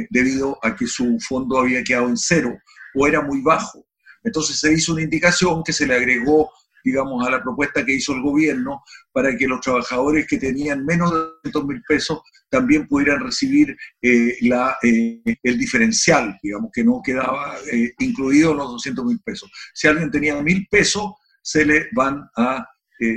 debido 0.08 0.56
a 0.62 0.76
que 0.76 0.86
su 0.86 1.18
fondo 1.18 1.58
había 1.58 1.82
quedado 1.82 2.08
en 2.08 2.16
cero 2.16 2.56
o 2.94 3.06
era 3.08 3.20
muy 3.22 3.42
bajo. 3.42 3.84
Entonces 4.22 4.60
se 4.60 4.72
hizo 4.72 4.92
una 4.92 5.02
indicación 5.02 5.62
que 5.64 5.72
se 5.72 5.84
le 5.86 5.96
agregó, 5.96 6.50
digamos, 6.84 7.26
a 7.26 7.30
la 7.30 7.42
propuesta 7.42 7.84
que 7.84 7.94
hizo 7.94 8.12
el 8.12 8.22
gobierno 8.22 8.82
para 9.12 9.36
que 9.36 9.48
los 9.48 9.60
trabajadores 9.60 10.26
que 10.28 10.38
tenían 10.38 10.84
menos 10.84 11.10
de 11.12 11.18
200 11.44 11.66
mil 11.66 11.82
pesos 11.86 12.20
también 12.48 12.86
pudieran 12.86 13.20
recibir 13.20 13.76
eh, 14.02 14.36
eh, 14.82 15.38
el 15.42 15.58
diferencial, 15.58 16.38
digamos, 16.42 16.70
que 16.72 16.84
no 16.84 17.00
quedaba 17.02 17.56
eh, 17.72 17.92
incluido 17.98 18.54
los 18.54 18.72
200 18.72 19.04
mil 19.04 19.20
pesos. 19.24 19.50
Si 19.74 19.88
alguien 19.88 20.10
tenía 20.10 20.40
mil 20.42 20.66
pesos, 20.70 21.12
se 21.40 21.64
le 21.64 21.88
van 21.92 22.28
a, 22.36 22.64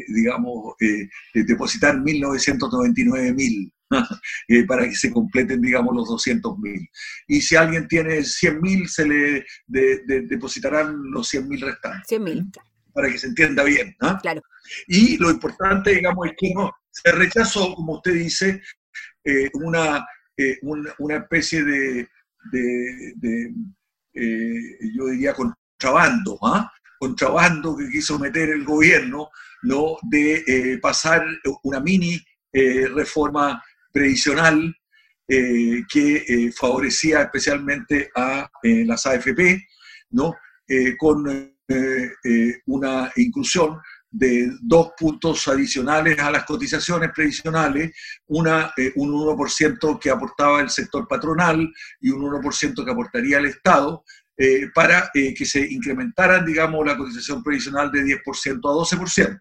digamos, 0.07 0.75
depositar 1.33 1.95
1.999 1.97 3.35
mil. 3.35 3.71
Eh, 4.47 4.65
para 4.65 4.87
que 4.87 4.95
se 4.95 5.11
completen, 5.11 5.61
digamos, 5.61 5.95
los 5.95 6.07
200 6.07 6.57
mil. 6.59 6.87
Y 7.27 7.41
si 7.41 7.55
alguien 7.55 7.87
tiene 7.87 8.23
100 8.23 8.61
mil, 8.61 8.87
se 8.89 9.05
le 9.05 9.45
depositarán 9.67 11.11
los 11.11 11.27
100 11.29 11.47
mil 11.47 11.61
restantes. 11.61 12.07
100 12.07 12.23
mil. 12.23 12.51
Para 12.93 13.09
que 13.09 13.17
se 13.17 13.27
entienda 13.27 13.63
bien. 13.63 13.95
¿ah? 14.01 14.19
Claro. 14.21 14.41
Y 14.87 15.17
lo 15.17 15.29
importante, 15.29 15.95
digamos, 15.95 16.27
es 16.27 16.33
que 16.37 16.53
no, 16.53 16.71
se 16.91 17.11
rechazó, 17.11 17.73
como 17.75 17.95
usted 17.95 18.13
dice, 18.13 18.61
eh, 19.23 19.49
una, 19.53 20.05
eh, 20.37 20.57
una, 20.61 21.17
especie 21.17 21.63
de, 21.63 22.07
de, 22.51 23.53
yo 24.13 25.07
diría, 25.07 25.33
contrabando, 25.33 26.37
¿ah? 26.43 26.71
Contrabando 26.99 27.75
que 27.75 27.89
quiso 27.89 28.19
meter 28.19 28.49
el 28.49 28.63
gobierno, 28.63 29.29
¿no? 29.63 29.97
de 30.03 30.79
pasar 30.81 31.25
una 31.63 31.79
mini 31.79 32.19
reforma 32.51 33.63
previsional 33.91 34.75
eh, 35.27 35.83
que 35.89 36.17
eh, 36.17 36.51
favorecía 36.51 37.23
especialmente 37.23 38.11
a 38.15 38.47
eh, 38.61 38.85
las 38.85 39.07
AFP, 39.07 39.65
¿no? 40.11 40.35
con 40.99 41.51
una 42.65 43.11
inclusión 43.15 43.79
de 44.09 44.51
dos 44.61 44.91
puntos 44.97 45.47
adicionales 45.47 46.19
a 46.19 46.31
las 46.31 46.45
cotizaciones 46.45 47.11
previsionales, 47.13 47.95
una, 48.27 48.71
un 48.95 49.11
1% 49.11 49.99
que 49.99 50.09
aportaba 50.09 50.61
el 50.61 50.69
sector 50.71 51.07
patronal 51.07 51.71
y 52.01 52.09
un 52.09 52.21
1% 52.21 52.83
que 52.83 52.91
aportaría 52.91 53.37
el 53.37 53.45
Estado, 53.47 54.03
para 54.73 55.09
que 55.13 55.45
se 55.45 55.65
incrementaran, 55.65 56.45
digamos, 56.45 56.85
la 56.85 56.97
cotización 56.97 57.41
previsional 57.41 57.91
de 57.91 58.03
10% 58.03 58.57
a 58.57 58.97
12%. 58.97 59.39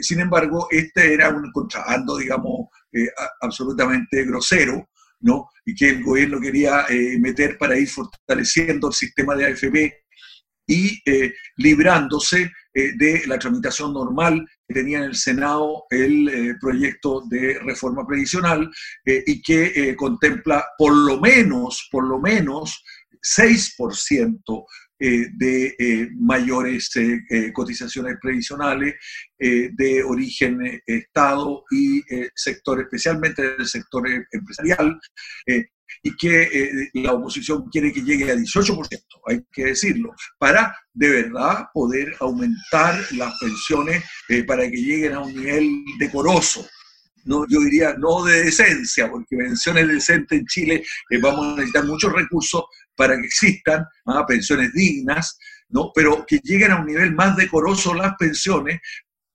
sin 0.00 0.20
embargo, 0.20 0.68
este 0.70 1.14
era 1.14 1.30
un 1.30 1.50
contrabando, 1.52 2.18
digamos, 2.18 2.68
eh, 2.96 3.08
absolutamente 3.40 4.24
grosero, 4.24 4.88
¿no? 5.18 5.48
Y 5.64 5.74
que 5.74 5.88
el 5.88 6.04
gobierno 6.04 6.40
quería 6.40 6.86
eh, 6.88 7.18
meter 7.18 7.58
para 7.58 7.76
ir 7.76 7.88
fortaleciendo 7.88 8.86
el 8.86 8.94
sistema 8.94 9.34
de 9.34 9.46
AFP 9.46 10.04
y 10.64 11.00
eh, 11.04 11.34
librándose 11.56 12.52
de 12.72 13.22
la 13.26 13.38
tramitación 13.38 13.92
normal 13.92 14.44
que 14.66 14.74
tenía 14.74 14.98
en 14.98 15.04
el 15.04 15.14
Senado 15.14 15.84
el 15.90 16.56
proyecto 16.60 17.22
de 17.28 17.58
reforma 17.60 18.04
previsional 18.04 18.68
y 19.04 19.42
que 19.42 19.94
contempla 19.94 20.64
por 20.76 20.92
lo 20.92 21.20
menos, 21.20 21.86
por 21.92 22.04
lo 22.04 22.18
menos 22.18 22.82
6% 23.24 24.66
eh, 25.00 25.26
de 25.32 25.74
eh, 25.78 26.08
mayores 26.14 26.90
eh, 26.96 27.52
cotizaciones 27.52 28.16
previsionales 28.20 28.94
de 29.36 30.02
origen 30.02 30.80
Estado 30.86 31.64
y 31.70 32.00
sector, 32.34 32.80
especialmente 32.80 33.42
del 33.42 33.66
sector 33.66 34.08
empresarial, 34.32 34.98
y 36.02 36.16
que 36.16 36.88
la 36.94 37.12
oposición 37.12 37.68
quiere 37.70 37.92
que 37.92 38.02
llegue 38.02 38.30
a 38.30 38.36
18%, 38.36 38.88
hay 39.26 39.44
que 39.52 39.66
decirlo, 39.66 40.14
para 40.38 40.74
de 40.94 41.10
verdad 41.10 41.66
poder 41.74 42.16
aumentar 42.20 42.98
las 43.12 43.38
pensiones 43.38 44.02
para 44.46 44.62
que 44.70 44.78
lleguen 44.78 45.12
a 45.12 45.20
un 45.20 45.34
nivel 45.34 45.68
decoroso 45.98 46.66
no, 47.24 47.46
yo 47.48 47.60
diría 47.60 47.94
no 47.98 48.22
de 48.24 48.44
decencia, 48.44 49.10
porque 49.10 49.36
pensiones 49.36 49.88
decentes 49.88 50.38
en 50.38 50.46
Chile 50.46 50.84
vamos 51.22 51.46
a 51.46 51.50
necesitar 51.56 51.84
muchos 51.84 52.12
recursos 52.12 52.64
para 52.96 53.16
que 53.16 53.26
existan 53.26 53.84
¿ah? 54.06 54.24
pensiones 54.26 54.72
dignas, 54.72 55.38
¿no? 55.68 55.90
pero 55.94 56.24
que 56.26 56.40
lleguen 56.42 56.72
a 56.72 56.80
un 56.80 56.86
nivel 56.86 57.14
más 57.14 57.36
decoroso 57.36 57.94
las 57.94 58.14
pensiones 58.16 58.80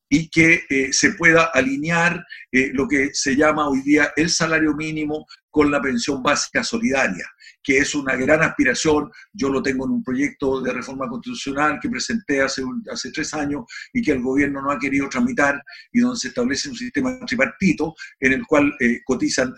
y 0.10 0.30
que 0.30 0.64
eh, 0.70 0.92
se 0.92 1.12
pueda 1.12 1.52
alinear 1.54 2.26
eh, 2.52 2.72
lo 2.74 2.88
que 2.88 3.12
se 3.14 3.36
llama 3.36 3.70
hoy 3.70 3.82
día 3.84 4.12
el 4.16 4.30
salario 4.30 4.74
mínimo 4.74 5.28
con 5.52 5.72
la 5.72 5.82
pensión 5.82 6.24
básica 6.24 6.64
solidaria, 6.64 7.26
que 7.62 7.78
es 7.78 7.94
una 7.94 8.16
gran 8.16 8.42
aspiración. 8.42 9.12
Yo 9.34 9.50
lo 9.50 9.62
tengo 9.62 9.86
en 9.86 9.92
un 9.92 10.04
proyecto 10.04 10.62
de 10.62 10.74
reforma 10.74 11.08
constitucional 11.08 11.80
que 11.80 11.90
presenté 11.90 12.42
hace, 12.42 12.64
hace 12.92 13.12
tres 13.12 13.34
años 13.36 13.66
y 13.94 14.02
que 14.02 14.12
el 14.12 14.22
gobierno 14.22 14.62
no 14.62 14.72
ha 14.72 14.80
querido 14.80 15.08
tramitar 15.10 15.62
y 15.92 16.00
donde 16.00 16.20
se 16.20 16.30
establece 16.30 16.70
un 16.70 16.76
sistema 16.76 17.20
tripartito 17.26 17.94
en 18.20 18.34
el 18.34 18.46
cual 18.48 18.74
eh, 18.80 19.02
cotizan 19.06 19.54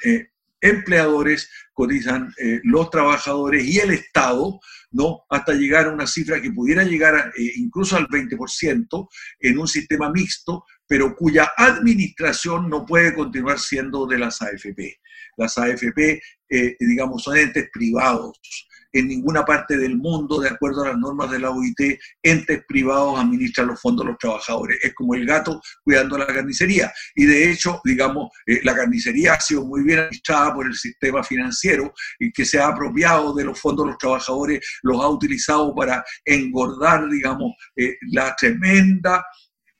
empleadores, 0.61 1.49
cotizan 1.73 2.33
eh, 2.37 2.61
los 2.63 2.89
trabajadores 2.89 3.65
y 3.65 3.79
el 3.79 3.91
Estado, 3.91 4.59
¿no? 4.91 5.23
Hasta 5.29 5.53
llegar 5.53 5.87
a 5.87 5.93
una 5.93 6.07
cifra 6.07 6.41
que 6.41 6.51
pudiera 6.51 6.83
llegar 6.83 7.33
eh, 7.37 7.51
incluso 7.55 7.97
al 7.97 8.07
20% 8.07 9.07
en 9.39 9.57
un 9.57 9.67
sistema 9.67 10.11
mixto, 10.11 10.65
pero 10.87 11.15
cuya 11.15 11.51
administración 11.57 12.69
no 12.69 12.85
puede 12.85 13.13
continuar 13.13 13.59
siendo 13.59 14.05
de 14.05 14.19
las 14.19 14.41
AFP. 14.41 14.99
Las 15.37 15.57
AFP, 15.57 16.21
eh, 16.49 16.75
digamos, 16.79 17.23
son 17.23 17.37
entes 17.37 17.69
privados 17.73 18.39
en 18.93 19.07
ninguna 19.07 19.45
parte 19.45 19.77
del 19.77 19.97
mundo, 19.97 20.39
de 20.39 20.49
acuerdo 20.49 20.83
a 20.83 20.89
las 20.89 20.97
normas 20.97 21.31
de 21.31 21.39
la 21.39 21.51
OIT, 21.51 21.99
entes 22.21 22.63
privados 22.67 23.19
administran 23.19 23.67
los 23.67 23.81
fondos 23.81 24.05
de 24.05 24.11
los 24.11 24.19
trabajadores. 24.19 24.79
Es 24.83 24.93
como 24.93 25.15
el 25.15 25.25
gato 25.25 25.61
cuidando 25.83 26.17
la 26.17 26.27
carnicería. 26.27 26.91
Y 27.15 27.25
de 27.25 27.51
hecho, 27.51 27.81
digamos, 27.83 28.29
eh, 28.45 28.59
la 28.63 28.75
carnicería 28.75 29.33
ha 29.33 29.39
sido 29.39 29.65
muy 29.65 29.83
bien 29.83 29.99
administrada 29.99 30.53
por 30.53 30.67
el 30.67 30.75
sistema 30.75 31.23
financiero 31.23 31.93
y 32.19 32.31
que 32.31 32.45
se 32.45 32.59
ha 32.59 32.67
apropiado 32.67 33.33
de 33.33 33.45
los 33.45 33.59
fondos 33.59 33.85
de 33.85 33.91
los 33.91 33.97
trabajadores, 33.97 34.59
los 34.83 35.01
ha 35.01 35.09
utilizado 35.09 35.73
para 35.75 36.03
engordar, 36.25 37.09
digamos, 37.09 37.53
eh, 37.75 37.95
la 38.11 38.35
tremenda 38.35 39.23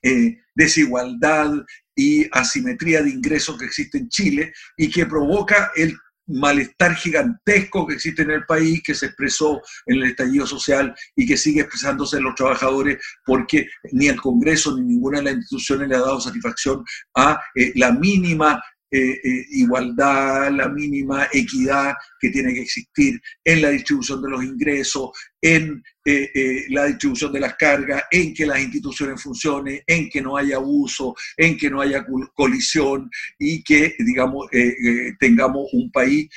eh, 0.02 0.38
desigualdad 0.54 1.52
y 1.94 2.26
asimetría 2.32 3.02
de 3.02 3.10
ingresos 3.10 3.56
que 3.56 3.66
existe 3.66 3.98
en 3.98 4.08
Chile 4.08 4.52
y 4.76 4.90
que 4.90 5.06
provoca 5.06 5.70
el 5.76 5.96
malestar 6.32 6.94
gigantesco 6.94 7.86
que 7.86 7.94
existe 7.94 8.22
en 8.22 8.32
el 8.32 8.44
país, 8.44 8.82
que 8.82 8.94
se 8.94 9.06
expresó 9.06 9.60
en 9.86 9.98
el 9.98 10.04
estallido 10.04 10.46
social 10.46 10.94
y 11.16 11.26
que 11.26 11.36
sigue 11.36 11.60
expresándose 11.60 12.16
en 12.16 12.24
los 12.24 12.34
trabajadores, 12.34 12.98
porque 13.24 13.68
ni 13.92 14.08
el 14.08 14.20
Congreso 14.20 14.76
ni 14.76 14.82
ninguna 14.82 15.18
de 15.18 15.24
las 15.24 15.34
instituciones 15.34 15.88
le 15.88 15.96
ha 15.96 16.00
dado 16.00 16.20
satisfacción 16.20 16.84
a 17.16 17.40
eh, 17.54 17.72
la 17.76 17.92
mínima 17.92 18.62
eh, 18.94 19.20
eh, 19.24 19.46
igualdad, 19.52 20.52
la 20.52 20.68
mínima 20.68 21.26
equidad 21.32 21.94
que 22.20 22.28
tiene 22.28 22.52
que 22.52 22.60
existir 22.60 23.18
en 23.42 23.62
la 23.62 23.70
distribución 23.70 24.20
de 24.20 24.28
los 24.28 24.44
ingresos, 24.44 25.08
en 25.40 25.82
eh, 26.04 26.66
la 26.68 26.84
distribución 26.84 27.32
de 27.32 27.40
las 27.40 27.54
cargas, 27.54 28.02
en 28.10 28.34
que 28.34 28.44
las 28.44 28.60
instituciones 28.60 29.22
funcionen, 29.22 29.80
en 29.86 30.10
que 30.10 30.20
no 30.20 30.36
haya 30.36 30.56
abuso, 30.56 31.14
en 31.38 31.56
que 31.56 31.70
no 31.70 31.80
haya 31.80 32.04
colisión 32.34 33.08
y 33.38 33.64
que, 33.64 33.94
digamos, 33.98 34.48
tengamos 35.18 35.68
un 35.72 35.90
país 35.90 36.28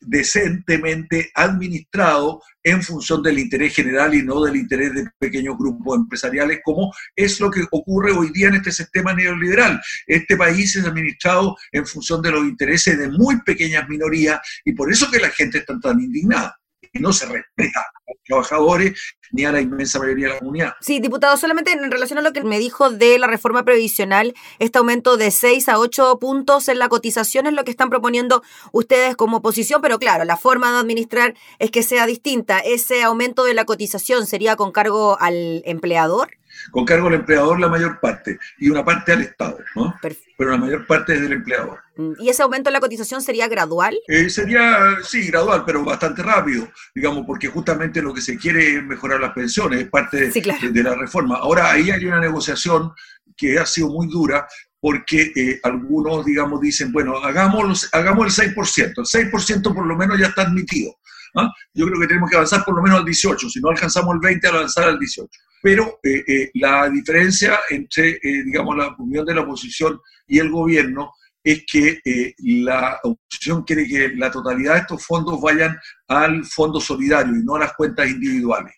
decentemente 0.00 1.30
administrado 1.34 2.42
en 2.62 2.82
función 2.82 3.22
del 3.22 3.38
interés 3.38 3.74
general 3.74 4.14
y 4.14 4.22
no 4.22 4.42
del 4.42 4.56
interés 4.56 4.94
de 4.94 5.10
pequeños 5.18 5.56
grupos 5.58 5.98
empresariales, 5.98 6.60
como 6.62 6.92
es 7.16 7.40
lo 7.40 7.50
que 7.50 7.64
ocurre 7.70 8.12
hoy 8.12 8.30
día 8.32 8.48
en 8.48 8.56
este 8.56 8.72
sistema 8.72 9.14
neoliberal. 9.14 9.80
Este 10.06 10.36
país 10.36 10.76
es 10.76 10.84
administrado 10.84 11.56
en 11.72 11.86
función 11.86 12.20
de 12.22 12.30
los 12.30 12.44
intereses 12.44 12.98
de 12.98 13.08
muy 13.08 13.40
pequeñas 13.42 13.88
minorías 13.88 14.40
y 14.64 14.72
por 14.72 14.92
eso 14.92 15.10
que 15.10 15.20
la 15.20 15.30
gente 15.30 15.58
está 15.58 15.78
tan 15.80 16.00
indignada 16.00 16.59
no 16.94 17.12
se 17.12 17.26
respeta 17.26 17.80
a 17.80 18.10
los 18.10 18.18
trabajadores 18.24 19.16
ni 19.32 19.44
a 19.44 19.52
la 19.52 19.60
inmensa 19.60 19.98
mayoría 19.98 20.26
de 20.26 20.32
la 20.34 20.38
comunidad. 20.38 20.72
Sí, 20.80 20.98
diputado, 20.98 21.36
solamente 21.36 21.72
en 21.72 21.90
relación 21.90 22.18
a 22.18 22.22
lo 22.22 22.32
que 22.32 22.42
me 22.42 22.58
dijo 22.58 22.90
de 22.90 23.18
la 23.18 23.26
reforma 23.26 23.64
previsional, 23.64 24.34
este 24.58 24.78
aumento 24.78 25.16
de 25.16 25.30
6 25.30 25.68
a 25.68 25.78
8 25.78 26.18
puntos 26.18 26.68
en 26.68 26.78
la 26.78 26.88
cotización 26.88 27.46
es 27.46 27.52
lo 27.52 27.64
que 27.64 27.70
están 27.70 27.90
proponiendo 27.90 28.42
ustedes 28.72 29.14
como 29.16 29.38
oposición, 29.38 29.80
pero 29.80 29.98
claro, 29.98 30.24
la 30.24 30.36
forma 30.36 30.72
de 30.72 30.78
administrar 30.78 31.34
es 31.58 31.70
que 31.70 31.82
sea 31.82 32.06
distinta. 32.06 32.58
¿Ese 32.58 33.02
aumento 33.02 33.44
de 33.44 33.54
la 33.54 33.64
cotización 33.64 34.26
sería 34.26 34.56
con 34.56 34.72
cargo 34.72 35.16
al 35.20 35.62
empleador? 35.64 36.39
Con 36.70 36.84
cargo 36.84 37.08
al 37.08 37.14
empleador 37.14 37.60
la 37.60 37.68
mayor 37.68 38.00
parte 38.00 38.38
y 38.58 38.70
una 38.70 38.84
parte 38.84 39.12
al 39.12 39.22
Estado, 39.22 39.58
¿no? 39.74 39.94
Pero 40.36 40.50
la 40.50 40.56
mayor 40.56 40.86
parte 40.86 41.14
es 41.14 41.20
del 41.20 41.32
empleador. 41.32 41.80
Mm, 41.96 42.12
¿Y 42.18 42.28
ese 42.28 42.42
aumento 42.42 42.70
de 42.70 42.72
la 42.72 42.80
cotización 42.80 43.22
sería 43.22 43.48
gradual? 43.48 43.98
Eh, 44.08 44.30
sería, 44.30 44.98
sí, 45.02 45.26
gradual, 45.28 45.64
pero 45.66 45.84
bastante 45.84 46.22
rápido, 46.22 46.68
digamos, 46.94 47.24
porque 47.26 47.48
justamente 47.48 48.00
lo 48.02 48.14
que 48.14 48.20
se 48.20 48.38
quiere 48.38 48.76
es 48.76 48.82
mejorar 48.82 49.20
las 49.20 49.32
pensiones, 49.32 49.82
es 49.82 49.88
parte 49.88 50.30
de, 50.30 50.82
la 50.82 50.94
reforma. 50.94 51.36
Ahora, 51.36 51.70
ahí 51.70 51.90
hay 51.90 52.04
una 52.06 52.20
negociación 52.20 52.92
que 53.36 53.58
ha 53.58 53.66
sido 53.66 53.88
muy 53.88 54.08
dura, 54.08 54.46
porque 54.80 55.32
eh, 55.36 55.60
algunos, 55.62 56.24
digamos, 56.24 56.60
dicen, 56.60 56.90
bueno, 56.90 57.18
hagamos, 57.18 57.88
hagamos 57.92 58.38
el 58.38 58.54
6%, 58.54 58.92
el 58.96 59.30
6% 59.30 59.74
por 59.74 59.86
lo 59.86 59.96
menos 59.96 60.18
ya 60.18 60.28
está 60.28 60.42
admitido. 60.42 60.96
¿Ah? 61.36 61.50
Yo 61.74 61.86
creo 61.86 62.00
que 62.00 62.06
tenemos 62.06 62.30
que 62.30 62.36
avanzar 62.36 62.64
por 62.64 62.76
lo 62.76 62.82
menos 62.82 62.98
al 62.98 63.04
18, 63.04 63.48
si 63.48 63.60
no 63.60 63.70
alcanzamos 63.70 64.14
el 64.14 64.20
20, 64.20 64.48
avanzar 64.48 64.84
al 64.84 64.98
18. 64.98 65.28
Pero 65.62 65.98
eh, 66.02 66.24
eh, 66.26 66.50
la 66.54 66.88
diferencia 66.88 67.60
entre, 67.68 68.18
digamos, 68.22 68.76
la 68.76 68.88
opinión 68.88 69.26
de 69.26 69.34
la 69.34 69.42
oposición 69.42 70.00
y 70.26 70.38
el 70.38 70.50
gobierno 70.50 71.12
es 71.42 71.64
que 71.70 72.00
la 72.38 72.98
oposición 73.02 73.62
quiere 73.64 73.86
que 73.86 74.10
la 74.14 74.30
totalidad 74.30 74.74
de 74.74 74.80
estos 74.80 75.04
fondos 75.04 75.40
vayan 75.40 75.76
al 76.08 76.44
fondo 76.44 76.80
solidario 76.80 77.34
y 77.34 77.42
no 77.42 77.56
a 77.56 77.60
las 77.60 77.72
cuentas 77.74 78.08
individuales. 78.08 78.74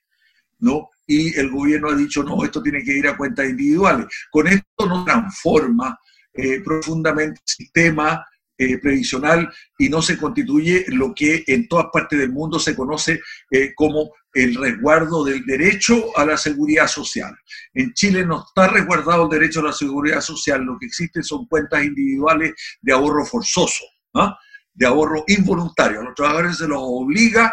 ¿no? 0.63 0.91
Y 1.07 1.37
el 1.39 1.51
gobierno 1.51 1.91
ha 1.91 1.97
dicho, 1.97 2.23
no, 2.23 2.43
esto 2.45 2.63
tiene 2.63 2.83
que 2.83 2.97
ir 2.97 3.07
a 3.07 3.17
cuentas 3.17 3.49
individuales. 3.49 4.07
Con 4.31 4.47
esto 4.47 4.87
no 4.87 5.05
transforma 5.05 5.99
eh, 6.33 6.61
profundamente 6.61 7.41
el 7.47 7.55
sistema 7.55 8.25
eh, 8.63 8.79
previsional 8.79 9.53
y 9.77 9.89
no 9.89 10.01
se 10.01 10.17
constituye 10.17 10.85
lo 10.89 11.13
que 11.13 11.43
en 11.49 11.67
todas 11.67 11.87
partes 11.93 12.17
del 12.17 12.31
mundo 12.31 12.61
se 12.61 12.77
conoce 12.77 13.21
eh, 13.51 13.73
como 13.75 14.13
el 14.33 14.55
resguardo 14.55 15.25
del 15.25 15.45
derecho 15.45 16.17
a 16.17 16.25
la 16.25 16.37
seguridad 16.37 16.87
social. 16.87 17.37
En 17.75 17.93
Chile 17.93 18.25
no 18.25 18.45
está 18.47 18.69
resguardado 18.69 19.25
el 19.25 19.31
derecho 19.31 19.59
a 19.61 19.65
la 19.65 19.73
seguridad 19.73 20.21
social, 20.21 20.63
lo 20.63 20.79
que 20.79 20.87
existe 20.87 21.25
son 21.25 21.47
cuentas 21.47 21.83
individuales 21.83 22.53
de 22.81 22.93
ahorro 22.93 23.27
forzoso, 23.27 23.85
¿ah? 24.15 24.39
de 24.73 24.87
ahorro 24.87 25.25
involuntario. 25.27 26.01
A 26.01 26.05
los 26.05 26.15
trabajadores 26.15 26.59
se 26.59 26.69
los 26.69 26.81
obliga 26.81 27.53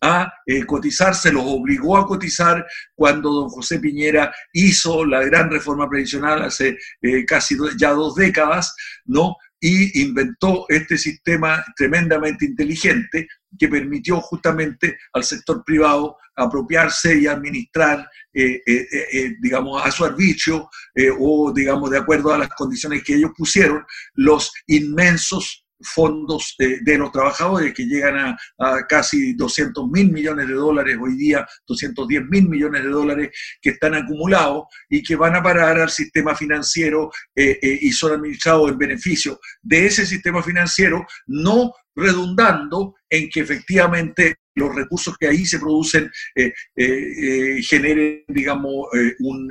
a 0.00 0.32
eh, 0.46 0.64
cotizar, 0.64 1.14
se 1.14 1.30
los 1.30 1.44
obligó 1.44 1.98
a 1.98 2.06
cotizar 2.06 2.66
cuando 2.94 3.30
don 3.30 3.50
José 3.50 3.78
Piñera 3.78 4.34
hizo 4.54 5.04
la 5.04 5.22
gran 5.22 5.50
reforma 5.50 5.86
previsional 5.86 6.40
hace 6.42 6.78
casi 7.26 7.58
ya 7.76 7.90
dos 7.90 8.14
décadas, 8.14 8.74
¿no? 9.04 9.36
Y 9.60 10.02
inventó 10.02 10.64
este 10.68 10.96
sistema 10.96 11.62
tremendamente 11.76 12.46
inteligente 12.46 13.28
que 13.58 13.68
permitió 13.68 14.20
justamente 14.20 14.98
al 15.12 15.24
sector 15.24 15.62
privado 15.64 16.16
apropiarse 16.36 17.18
y 17.18 17.26
administrar, 17.26 18.08
eh, 18.32 18.62
digamos, 19.40 19.84
a 19.84 19.90
su 19.90 20.04
arbitrio 20.04 20.70
o, 21.18 21.52
digamos, 21.52 21.90
de 21.90 21.98
acuerdo 21.98 22.32
a 22.32 22.38
las 22.38 22.48
condiciones 22.50 23.02
que 23.04 23.16
ellos 23.16 23.32
pusieron, 23.36 23.84
los 24.14 24.50
inmensos 24.66 25.66
fondos 25.82 26.54
de, 26.58 26.98
los 26.98 27.12
trabajadores 27.12 27.72
que 27.74 27.86
llegan 27.86 28.36
a, 28.58 28.86
casi 28.88 29.34
200 29.34 29.88
mil 29.88 30.12
millones 30.12 30.48
de 30.48 30.54
dólares 30.54 30.96
hoy 31.00 31.16
día, 31.16 31.46
210 31.66 32.24
mil 32.28 32.48
millones 32.48 32.82
de 32.82 32.90
dólares 32.90 33.30
que 33.60 33.70
están 33.70 33.94
acumulados 33.94 34.64
y 34.88 35.02
que 35.02 35.16
van 35.16 35.36
a 35.36 35.42
parar 35.42 35.78
al 35.78 35.90
sistema 35.90 36.34
financiero 36.34 37.10
eh, 37.34 37.58
eh, 37.62 37.78
y 37.80 37.92
son 37.92 38.12
administrados 38.12 38.70
en 38.70 38.78
beneficio 38.78 39.40
de 39.62 39.86
ese 39.86 40.06
sistema 40.06 40.42
financiero, 40.42 41.06
no 41.26 41.72
redundando 41.94 42.94
en 43.08 43.28
que 43.28 43.40
efectivamente 43.40 44.36
los 44.54 44.74
recursos 44.74 45.16
que 45.18 45.28
ahí 45.28 45.46
se 45.46 45.58
producen 45.58 46.10
eh, 46.34 46.52
generen, 47.62 48.24
digamos, 48.28 48.86
un 49.20 49.48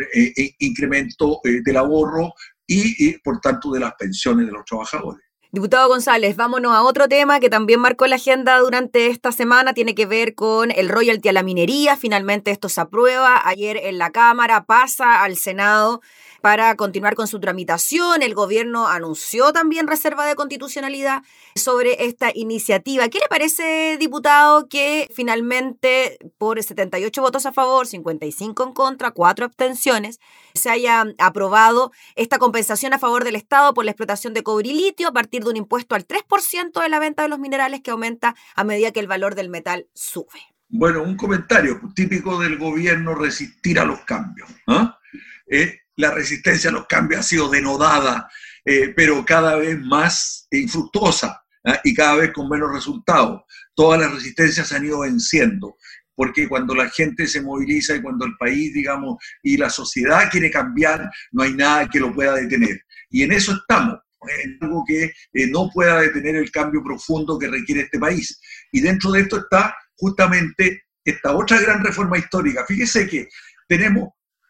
incremento 0.59 1.39
del 1.43 1.77
ahorro 1.77 2.33
y, 2.67 3.17
por 3.19 3.39
tanto, 3.39 3.71
de 3.71 3.79
las 3.79 3.93
pensiones 3.95 4.45
de 4.45 4.51
los 4.51 4.65
trabajadores. 4.65 5.28
Diputado 5.51 5.87
González, 5.87 6.35
vámonos 6.35 6.75
a 6.75 6.83
otro 6.83 7.07
tema 7.07 7.39
que 7.39 7.49
también 7.49 7.79
marcó 7.79 8.05
la 8.05 8.17
agenda 8.17 8.59
durante 8.59 9.07
esta 9.07 9.31
semana, 9.31 9.73
tiene 9.73 9.95
que 9.95 10.05
ver 10.05 10.35
con 10.35 10.69
el 10.69 10.89
royalty 10.89 11.27
a 11.29 11.33
la 11.33 11.41
minería. 11.41 11.97
Finalmente 11.97 12.51
esto 12.51 12.69
se 12.69 12.81
aprueba 12.81 13.41
ayer 13.43 13.77
en 13.77 13.97
la 13.97 14.11
Cámara, 14.11 14.65
pasa 14.65 15.23
al 15.23 15.37
Senado 15.37 16.01
para 16.41 16.75
continuar 16.75 17.15
con 17.15 17.27
su 17.27 17.39
tramitación. 17.39 18.21
El 18.21 18.33
gobierno 18.33 18.87
anunció 18.87 19.51
también 19.53 19.87
reserva 19.87 20.25
de 20.25 20.35
constitucionalidad 20.35 21.23
sobre 21.55 22.05
esta 22.05 22.31
iniciativa. 22.33 23.09
¿Qué 23.09 23.19
le 23.19 23.27
parece, 23.29 23.97
diputado, 23.99 24.67
que 24.67 25.09
finalmente 25.13 26.17
por 26.37 26.61
78 26.61 27.21
votos 27.21 27.45
a 27.45 27.51
favor, 27.51 27.87
55 27.87 28.63
en 28.63 28.73
contra, 28.73 29.11
4 29.11 29.45
abstenciones, 29.45 30.19
se 30.53 30.69
haya 30.69 31.05
aprobado 31.17 31.91
esta 32.15 32.37
compensación 32.37 32.93
a 32.93 32.99
favor 32.99 33.23
del 33.23 33.35
Estado 33.35 33.73
por 33.73 33.85
la 33.85 33.91
explotación 33.91 34.33
de 34.33 34.43
cobre 34.43 34.69
y 34.69 34.73
litio 34.73 35.09
a 35.09 35.13
partir 35.13 35.43
de 35.43 35.49
un 35.49 35.57
impuesto 35.57 35.95
al 35.95 36.07
3% 36.07 36.81
de 36.81 36.89
la 36.89 36.99
venta 36.99 37.23
de 37.23 37.29
los 37.29 37.39
minerales 37.39 37.81
que 37.81 37.91
aumenta 37.91 38.35
a 38.55 38.63
medida 38.63 38.91
que 38.91 38.99
el 38.99 39.07
valor 39.07 39.35
del 39.35 39.49
metal 39.49 39.87
sube? 39.93 40.39
Bueno, 40.69 41.01
un 41.01 41.17
comentario 41.17 41.81
típico 41.95 42.39
del 42.39 42.57
gobierno 42.57 43.15
resistir 43.15 43.79
a 43.79 43.85
los 43.85 44.01
cambios. 44.01 44.49
¿ah? 44.67 44.99
¿Eh? 45.47 45.79
La 45.99 46.11
resistencia 46.11 46.69
a 46.69 46.73
los 46.73 46.87
cambios 46.87 47.19
ha 47.19 47.23
sido 47.23 47.49
denodada, 47.49 48.29
eh, 48.63 48.93
pero 48.95 49.25
cada 49.25 49.57
vez 49.57 49.77
más 49.81 50.47
infructuosa 50.49 51.43
¿ah? 51.65 51.81
y 51.83 51.93
cada 51.93 52.15
vez 52.15 52.31
con 52.31 52.47
menos 52.47 52.71
resultados. 52.71 53.41
Todas 53.75 53.99
las 53.99 54.13
resistencias 54.13 54.69
se 54.69 54.77
han 54.77 54.85
ido 54.85 54.99
venciendo, 54.99 55.75
porque 56.15 56.47
cuando 56.47 56.73
la 56.73 56.89
gente 56.89 57.27
se 57.27 57.41
moviliza 57.41 57.95
y 57.95 58.01
cuando 58.01 58.25
el 58.25 58.37
país, 58.37 58.73
digamos, 58.73 59.17
y 59.43 59.57
la 59.57 59.69
sociedad 59.69 60.29
quiere 60.31 60.49
cambiar, 60.49 61.09
no 61.31 61.43
hay 61.43 61.53
nada 61.53 61.89
que 61.89 61.99
lo 61.99 62.13
pueda 62.13 62.33
detener. 62.35 62.81
Y 63.09 63.23
en 63.23 63.33
eso 63.33 63.51
estamos. 63.51 63.99
en 64.43 64.57
algo 64.61 64.85
que 64.87 65.11
no 65.51 65.69
pueda 65.73 65.99
detener 65.99 66.37
el 66.37 66.49
cambio 66.49 66.81
profundo 66.81 67.37
que 67.37 67.49
requiere 67.49 67.81
este 67.81 67.99
país. 67.99 68.39
Y 68.71 68.79
dentro 68.79 69.11
de 69.11 69.21
esto 69.21 69.37
está 69.37 69.75
justamente 69.97 70.83
esta 71.03 71.33
otra 71.33 71.59
gran 71.59 71.83
reforma 71.83 72.17
histórica. 72.17 72.65
Fíjese 72.65 73.07
que 73.07 73.27
tenemos 73.67 74.09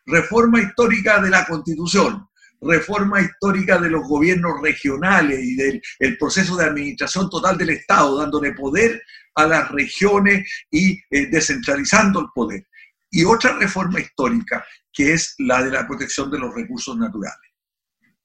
reforma 0.09 0.61
histórica 0.61 1.21
de 1.21 1.29
la 1.29 1.45
Constitución, 1.45 2.27
reforma 2.61 3.21
histórica 3.21 3.77
de 3.77 3.89
los 3.89 4.07
gobiernos 4.07 4.61
regionales 4.61 5.39
y 5.41 5.55
del 5.55 6.17
proceso 6.17 6.57
de 6.57 6.65
administración 6.65 7.29
total 7.29 7.57
del 7.57 7.69
Estado, 7.69 8.17
dándole 8.17 8.53
poder 8.53 9.01
a 9.35 9.47
las 9.47 9.71
regiones 9.71 10.49
y 10.69 10.93
eh, 11.09 11.27
descentralizando 11.27 12.19
el 12.19 12.27
poder. 12.33 12.65
Y 13.11 13.23
otra 13.23 13.57
reforma 13.57 13.99
histórica, 13.99 14.65
que 14.91 15.13
es 15.13 15.35
la 15.39 15.63
de 15.63 15.71
la 15.71 15.87
protección 15.87 16.29
de 16.29 16.39
los 16.39 16.53
recursos 16.53 16.97
naturales. 16.97 17.48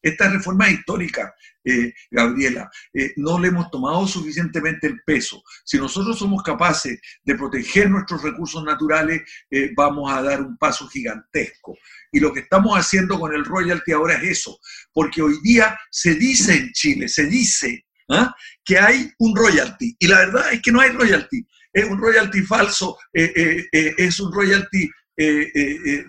Esta 0.04 0.28
reforma 0.28 0.68
histórica, 0.68 1.34
eh, 1.64 1.94
Gabriela, 2.10 2.70
eh, 2.92 3.14
no 3.16 3.38
le 3.40 3.48
hemos 3.48 3.70
tomado 3.70 4.06
suficientemente 4.06 4.86
el 4.86 5.00
peso. 5.00 5.42
Si 5.64 5.78
nosotros 5.78 6.18
somos 6.18 6.42
capaces 6.42 7.00
de 7.22 7.34
proteger 7.34 7.88
nuestros 7.88 8.22
recursos 8.22 8.62
naturales, 8.64 9.22
eh, 9.50 9.70
vamos 9.74 10.12
a 10.12 10.20
dar 10.20 10.42
un 10.42 10.58
paso 10.58 10.86
gigantesco. 10.88 11.78
Y 12.12 12.20
lo 12.20 12.34
que 12.34 12.40
estamos 12.40 12.78
haciendo 12.78 13.18
con 13.18 13.34
el 13.34 13.46
royalty 13.46 13.92
ahora 13.92 14.16
es 14.16 14.40
eso, 14.40 14.58
porque 14.92 15.22
hoy 15.22 15.38
día 15.42 15.74
se 15.90 16.14
dice 16.16 16.54
en 16.54 16.70
Chile, 16.72 17.08
se 17.08 17.24
dice 17.24 17.86
¿ah? 18.10 18.30
que 18.62 18.78
hay 18.78 19.10
un 19.20 19.34
royalty, 19.34 19.96
y 19.98 20.06
la 20.06 20.18
verdad 20.18 20.52
es 20.52 20.60
que 20.60 20.70
no 20.70 20.82
hay 20.82 20.90
royalty. 20.90 21.46
Es 21.72 21.86
un 21.86 21.98
royalty 21.98 22.42
falso, 22.42 22.98
es 23.12 24.20
un 24.20 24.32
royalty 24.32 24.88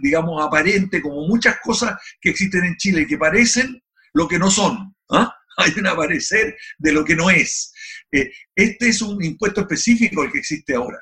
digamos, 0.02 0.46
aparente, 0.46 1.02
como 1.02 1.28
muchas 1.28 1.58
cosas 1.64 1.98
que 2.22 2.32
existen 2.32 2.66
en 2.66 2.76
Chile, 2.76 3.08
que 3.08 3.18
parecen 3.18 3.82
lo 4.16 4.28
que 4.28 4.40
no 4.40 4.50
son. 4.50 4.96
¿ah? 5.12 5.32
Hay 5.58 5.72
un 5.78 5.88
aparecer 5.88 6.58
de 6.80 6.92
lo 6.92 7.06
que 7.06 7.16
no 7.16 7.30
es. 7.30 7.72
Eh, 8.12 8.32
este 8.56 8.90
es 8.90 9.02
un 9.02 9.24
impuesto 9.24 9.62
específico 9.62 10.24
el 10.24 10.32
que 10.32 10.40
existe 10.40 10.74
ahora. 10.74 11.00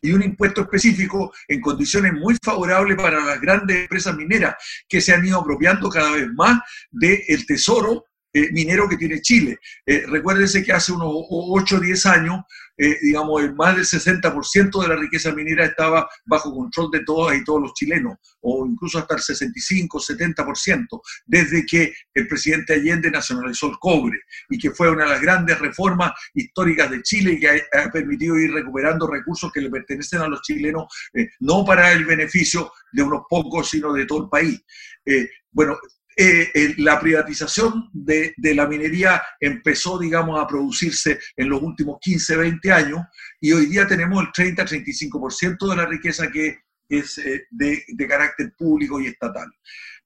Y 0.00 0.12
un 0.12 0.22
impuesto 0.22 0.60
específico 0.60 1.32
en 1.48 1.60
condiciones 1.60 2.12
muy 2.12 2.36
favorables 2.42 2.96
para 2.96 3.24
las 3.24 3.40
grandes 3.40 3.78
empresas 3.78 4.14
mineras 4.14 4.54
que 4.88 5.00
se 5.00 5.12
han 5.12 5.26
ido 5.26 5.40
apropiando 5.40 5.88
cada 5.88 6.12
vez 6.12 6.28
más 6.34 6.60
del 6.90 7.44
tesoro 7.46 8.04
eh, 8.32 8.52
minero 8.52 8.88
que 8.88 8.96
tiene 8.96 9.20
Chile. 9.20 9.58
Eh, 9.86 10.04
recuérdense 10.06 10.62
que 10.62 10.72
hace 10.72 10.92
unos 10.92 11.10
8 11.10 11.76
o 11.76 11.80
10 11.80 12.06
años 12.06 12.40
eh, 12.78 12.96
digamos, 13.02 13.42
el 13.42 13.54
más 13.54 13.76
del 13.76 13.84
60% 13.84 14.82
de 14.82 14.88
la 14.88 14.96
riqueza 14.96 15.32
minera 15.32 15.64
estaba 15.64 16.08
bajo 16.24 16.54
control 16.54 16.90
de 16.92 17.00
todos 17.00 17.34
y 17.34 17.44
todos 17.44 17.60
los 17.60 17.74
chilenos, 17.74 18.16
o 18.40 18.64
incluso 18.66 18.98
hasta 18.98 19.16
el 19.16 19.20
65, 19.20 19.98
70%, 19.98 21.00
desde 21.26 21.66
que 21.66 21.92
el 22.14 22.28
presidente 22.28 22.74
Allende 22.74 23.10
nacionalizó 23.10 23.68
el 23.68 23.78
cobre 23.78 24.20
y 24.48 24.58
que 24.58 24.70
fue 24.70 24.90
una 24.90 25.04
de 25.04 25.10
las 25.10 25.20
grandes 25.20 25.58
reformas 25.58 26.12
históricas 26.34 26.90
de 26.90 27.02
Chile 27.02 27.32
y 27.32 27.40
que 27.40 27.62
ha, 27.72 27.90
permitido 27.90 28.38
ir 28.38 28.52
recuperando 28.52 29.06
recursos 29.06 29.50
que 29.52 29.60
le 29.60 29.70
pertenecen 29.70 30.20
a 30.20 30.28
los 30.28 30.40
chilenos, 30.42 30.84
eh, 31.14 31.28
no 31.40 31.64
para 31.64 31.92
el 31.92 32.04
beneficio 32.04 32.70
de 32.92 33.02
unos 33.02 33.22
pocos, 33.28 33.70
sino 33.70 33.92
de 33.92 34.06
todo 34.06 34.24
el 34.24 34.28
país. 34.28 34.62
Eh, 35.04 35.28
bueno, 35.50 35.76
eh, 36.20 36.74
la 36.78 36.98
privatización 36.98 37.90
de, 37.92 38.34
la 38.36 38.66
minería 38.66 39.22
empezó, 39.38 40.00
digamos, 40.00 40.40
a 40.40 40.48
producirse 40.48 41.20
en 41.36 41.48
los 41.48 41.62
últimos 41.62 41.98
15, 42.00 42.36
20 42.36 42.72
años 42.72 43.00
y 43.40 43.52
hoy 43.52 43.66
día 43.66 43.86
tenemos 43.86 44.24
el 44.24 44.32
30-35% 44.32 45.70
de 45.70 45.76
la 45.76 45.86
riqueza 45.86 46.28
que 46.28 46.58
es 46.88 47.18
eh, 47.18 47.46
de, 47.50 47.84
de 47.86 48.06
carácter 48.08 48.52
público 48.58 49.00
y 49.00 49.06
estatal. 49.06 49.48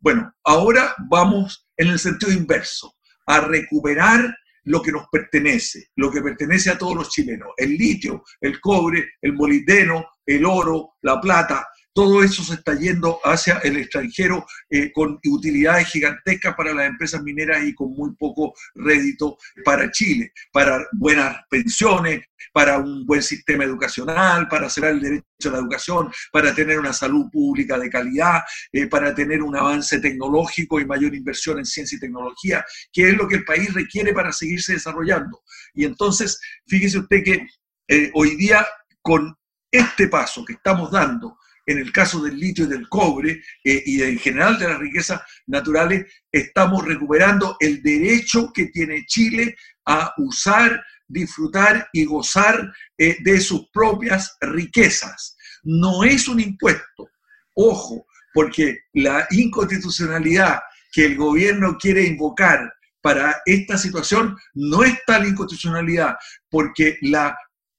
Bueno, 0.01 0.35
ahora 0.44 0.94
vamos 1.09 1.66
en 1.79 1.88
el 1.88 1.98
sentido 1.98 2.31
inverso, 2.31 2.94
a 3.27 3.40
recuperar 3.40 4.37
lo 4.64 4.83
que 4.83 4.92
nos 4.92 5.07
pertenece, 5.11 5.88
lo 5.96 6.11
que 6.11 6.20
pertenece 6.20 6.70
a 6.70 6.77
todos 6.77 6.94
los 6.94 7.09
chilenos, 7.09 7.48
el 7.57 7.70
litio, 7.70 8.22
el 8.40 8.61
cobre, 8.61 9.12
el 9.22 9.33
molibdeno, 9.33 10.07
el 10.27 10.44
oro, 10.44 10.96
la 11.01 11.20
plata, 11.20 11.66
todo 11.93 12.23
eso 12.23 12.43
se 12.43 12.55
está 12.55 12.75
yendo 12.79 13.19
hacia 13.25 13.59
el 13.59 13.77
extranjero 13.77 14.47
eh, 14.71 14.91
con 14.93 15.19
utilidades 15.27 15.89
gigantescas 15.89 16.55
para 16.55 16.73
las 16.73 16.89
empresas 16.89 17.23
mineras 17.23 17.65
y 17.65 17.75
con 17.75 17.93
muy 17.93 18.15
poco 18.15 18.55
rédito 18.75 19.37
para 19.65 19.91
Chile, 19.91 20.33
para 20.53 20.87
buenas 20.93 21.37
pensiones, 21.51 22.23
para 22.53 22.79
un 22.79 23.07
buen 23.07 23.23
sistema 23.23 23.65
educacional, 23.65 24.49
para 24.49 24.69
cerrar 24.69 24.93
el 24.93 25.01
derecho 25.01 25.49
a 25.49 25.51
la 25.51 25.59
educación, 25.59 26.11
para 26.33 26.55
tener 26.55 26.79
una 26.79 26.93
salud 26.93 27.31
pública 27.31 27.79
de 27.79 27.91
calidad, 27.91 28.41
eh, 28.73 28.87
para 28.87 29.15
tener 29.15 29.43
un 29.43 29.57
avance 29.57 30.01
tecnológico 30.01 30.81
y 30.81 30.87
mayor 30.87 31.15
inversión 31.15 31.59
en 31.59 31.65
ciencia 31.65 31.97
y 31.97 32.01
tecnología, 32.01 32.65
que 32.93 33.11
es 33.11 33.17
lo 33.17 33.29
que 33.29 33.37
el 33.37 33.45
país 33.45 33.73
requiere 33.75 34.13
para 34.13 34.33
seguirse 34.33 34.75
desarrollando. 34.75 35.43
Y 35.75 35.85
entonces, 35.85 36.41
fíjese 36.67 36.99
usted 36.99 37.23
que 37.23 37.47
eh, 37.89 38.11
hoy 38.15 38.37
día 38.37 38.67
con 39.01 39.37
este 39.71 40.09
paso 40.09 40.45
que 40.45 40.55
estamos 40.55 40.91
dando, 40.91 41.39
en 41.66 41.79
el 41.79 41.92
caso 41.92 42.22
del 42.22 42.38
litio 42.38 42.64
y 42.64 42.68
del 42.68 42.88
cobre 42.88 43.42
eh, 43.64 43.83
y 43.85 44.03
en 44.03 44.18
general 44.18 44.59
de 44.59 44.68
las 44.68 44.79
riquezas 44.79 45.20
naturales, 45.46 46.07
estamos 46.31 46.85
recuperando 46.85 47.57
el 47.61 47.83
derecho 47.83 48.51
que 48.53 48.66
tiene 48.66 49.05
Chile 49.07 49.57
a 49.87 50.12
usar, 50.18 50.85
disfrutar 51.07 51.88
y 51.92 52.05
gozar 52.05 52.72
eh, 52.98 53.16
de 53.20 53.40
sus 53.40 53.68
propias 53.72 54.37
riquezas. 54.40 55.37
No 55.62 56.05
es 56.05 56.29
un 56.29 56.40
impuesto, 56.40 57.09
ojo, 57.55 58.07
porque 58.33 58.81
la 58.94 59.27
inconstitucionalidad 59.31 60.61
que 60.90 61.07
el 61.07 61.16
gobierno 61.16 61.77
quiere 61.79 62.05
invocar 62.05 62.72
para 63.01 63.42
esta 63.46 63.77
situación 63.77 64.37
no 64.55 64.85
es 64.85 64.96
tal 65.07 65.27
inconstitucionalidad, 65.27 66.16
porque 66.48 66.98
la, 67.03 67.37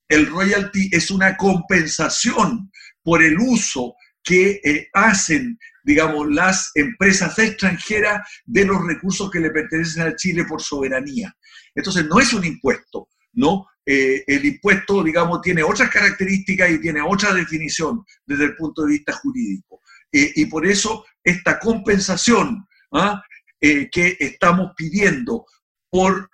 el 0.10 0.28
royalty 0.28 0.90
es 0.92 1.10
una 1.10 1.38
compensación 1.38 2.72
por 3.04 3.22
el 3.22 3.38
uso 3.40 3.96
que 4.24 4.62
eh, 4.64 4.88
hacen, 4.94 5.60
digamos, 5.84 6.28
las 6.32 6.72
empresas 6.76 7.38
extranjeras 7.38 8.26
de 8.46 8.66
los 8.66 8.82
recursos 8.86 9.30
que 9.30 9.40
le 9.40 9.52
pertenecen 9.52 10.04
a 10.04 10.16
Chile 10.16 10.46
por 10.46 10.62
soberanía. 10.62 11.36
Entonces, 11.76 12.06
no 12.06 12.20
es 12.20 12.34
un 12.34 12.46
impuesto, 12.46 13.10
¿no? 13.34 13.68
Eh, 13.86 14.24
el 14.26 14.46
impuesto, 14.46 15.04
digamos, 15.04 15.42
tiene 15.42 15.62
otras 15.62 15.90
características 15.90 16.72
y 16.72 16.80
tiene 16.80 17.02
otra 17.02 17.34
definición 17.34 18.06
desde 18.26 18.46
el 18.46 18.56
punto 18.56 18.84
de 18.84 18.94
vista 18.94 19.12
jurídico. 19.12 19.82
Eh, 20.12 20.32
y 20.36 20.46
por 20.46 20.66
eso 20.66 21.06
esta 21.22 21.60
compensación 21.60 22.66
¿ah? 22.94 23.22
que 23.60 24.18
estamos 24.20 24.72
pidiendo 24.76 25.46
por, 25.90 26.30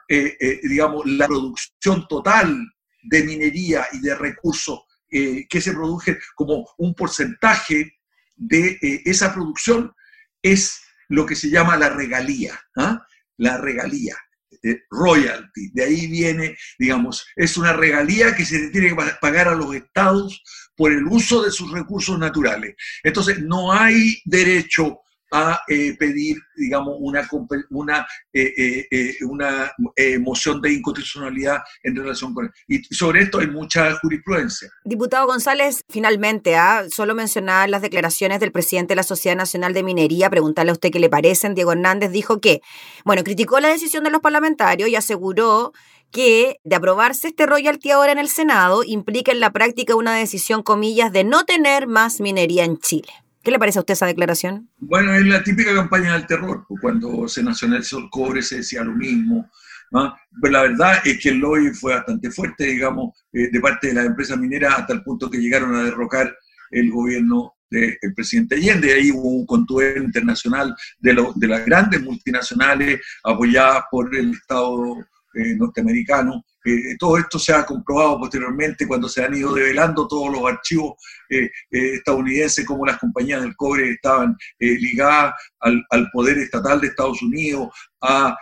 digamos, 0.63 1.05
la 1.05 1.27
producción 1.27 2.08
total 2.08 2.67
de 3.03 3.23
minería 3.23 3.86
y 3.93 3.99
de 3.99 4.15
recursos 4.15 4.79
eh, 5.12 5.48
que 5.48 5.62
se 5.62 5.74
produce 5.74 6.19
como 6.36 6.69
un 6.78 6.93
porcentaje 6.93 8.00
de 8.36 8.80
eh, 8.82 9.02
esa 9.06 9.34
producción 9.34 9.93
es 10.41 10.82
lo 11.10 11.26
que 11.26 11.36
se 11.36 11.50
llama 11.50 11.78
la 11.78 11.89
regalía, 11.89 12.60
¿ah? 12.78 13.06
la 13.38 13.58
regalía, 13.58 14.15
eh, 14.63 14.84
royalty. 14.89 15.72
De 15.74 15.84
ahí 15.84 16.08
viene, 16.08 16.58
digamos, 16.78 17.26
es 17.36 17.58
una 17.58 17.74
regalía 17.74 18.36
que 18.36 18.45
se 18.45 18.69
tiene 18.69 18.89
que 18.89 18.95
pagar 19.19 19.48
a 19.48 19.56
los 19.56 19.76
estados 19.76 20.43
por 20.76 20.91
el 20.91 21.06
uso 21.06 21.41
de 21.41 21.52
sus 21.52 21.72
recursos 21.72 22.17
naturales. 22.17 22.76
Entonces, 23.04 23.41
no 23.41 23.74
hay 23.74 24.22
derecho 24.26 25.00
a 25.32 25.60
eh, 25.68 25.96
pedir, 25.98 26.38
digamos, 26.56 26.96
una, 27.00 27.28
una, 27.70 28.08
eh, 28.34 28.88
eh, 28.89 29.15
una 29.22 29.72
moción 30.20 30.62
de 30.62 30.74
inconstitucionalidad 30.74 31.60
en 31.84 31.96
relación 31.96 32.34
con 32.34 32.46
él. 32.46 32.52
Y 32.68 32.84
sobre 32.94 33.22
esto 33.22 33.39
hay 33.39 33.48
mucha 33.48 33.96
jurisprudencia. 34.00 34.70
Diputado 34.84 35.28
González, 35.28 35.84
finalmente, 35.89 36.56
¿ah? 36.56 36.86
solo 36.89 37.15
mencionar 37.15 37.70
las 37.70 37.82
declaraciones 37.82 38.39
del 38.39 38.52
presidente 38.52 38.92
de 38.92 38.98
la 38.98 39.04
Sociedad 39.04 39.36
Nacional 39.36 39.74
de 39.74 39.84
Minería, 39.84 40.30
preguntarle 40.30 40.72
a 40.72 40.74
usted 40.74 40.92
qué 40.92 41.00
le 41.00 41.10
parecen. 41.10 41.56
Diego 41.56 41.72
Hernández 41.72 42.12
dijo 42.12 42.39
que, 42.39 42.62
bueno, 43.06 43.24
criticó 43.24 43.60
la 43.60 43.70
decisión 43.70 44.04
de 44.04 44.10
los 44.10 44.22
parlamentarios 44.22 44.89
y 44.89 44.96
aseguró 44.96 45.74
que 46.12 46.60
de 46.63 46.76
aprobarse 46.76 47.28
este 47.28 47.46
royalty 47.46 47.92
ahora 47.92 48.12
en 48.12 48.18
el 48.18 48.30
Senado 48.30 48.84
implica 48.84 49.32
en 49.32 49.39
la 49.39 49.52
práctica 49.52 49.96
una 49.96 50.15
decisión, 50.15 50.63
comillas, 50.63 51.12
de 51.12 51.24
no 51.24 51.46
tener 51.46 51.88
más 51.88 52.20
minería 52.20 52.63
en 52.63 52.80
Chile. 52.80 53.10
¿Qué 53.43 53.52
le 53.52 53.60
parece 53.60 53.80
a 53.80 53.82
usted 53.82 53.93
esa 53.93 54.06
declaración? 54.06 54.69
Bueno, 54.78 55.13
es 55.13 55.25
la 55.25 55.43
típica 55.43 55.73
campaña 55.73 56.13
del 56.13 56.28
terror. 56.28 56.65
Pues, 56.67 56.82
cuando 56.82 57.28
se 57.28 57.43
nacionalizó 57.43 57.99
el 57.99 58.10
cobre 58.10 58.41
se 58.41 58.58
decía 58.58 58.84
lo 58.84 58.93
mismo. 58.93 59.49
Pero 59.91 60.13
pues, 60.39 60.52
la 60.52 60.62
verdad 60.63 60.97
es 61.04 61.19
que 61.19 61.30
el 61.30 61.39
lobby 61.39 61.69
fue 61.73 61.95
bastante 61.95 62.30
fuerte, 62.32 62.65
digamos, 62.65 63.15
eh, 63.34 63.49
de 63.52 63.60
parte 63.60 63.88
de 63.88 63.93
las 63.93 64.06
empresas 64.06 64.38
mineras 64.38 64.75
hasta 64.78 64.93
el 64.93 65.04
punto 65.04 65.30
que 65.30 65.39
llegaron 65.39 65.75
a 65.75 65.84
derrocar 65.84 66.36
el 66.71 66.91
gobierno 66.91 67.54
del 67.69 67.97
presidente 68.15 68.56
Allende. 68.56 68.93
Ahí 68.93 69.12
hubo 69.12 69.30
un 69.30 69.45
contubernio 69.45 70.04
internacional 70.04 70.75
de, 70.99 71.25
de 71.36 71.47
las 71.47 71.65
grandes 71.65 72.02
multinacionales 72.02 72.99
apoyadas 73.23 73.84
por 73.89 74.15
el 74.15 74.32
Estado 74.32 74.97
eh, 75.34 75.56
norteamericano. 75.56 76.43
Eh, 76.65 76.98
todo 76.98 77.17
esto 77.17 77.39
se 77.39 77.54
ha 77.54 77.65
comprobado 77.65 78.19
posteriormente 78.19 78.88
cuando 78.88 79.08
se 79.08 79.24
han 79.24 79.34
ido 79.34 79.54
develando 79.54 80.08
todos 80.08 80.32
los 80.32 80.45
archivos 80.45 80.93
eh, 81.30 81.50
estadounidenses, 81.69 82.65
como 82.65 82.86
las 82.86 82.98
compañías 82.98 83.41
del 83.41 83.56
cobre 83.56 83.91
estaban 83.91 84.36
ligadas 84.60 85.34
al, 85.60 86.10
poder 86.12 86.38
estatal 86.38 86.82
de 86.82 86.88
Estados 86.88 87.22
Unidos, 87.22 87.69
a 88.02 88.36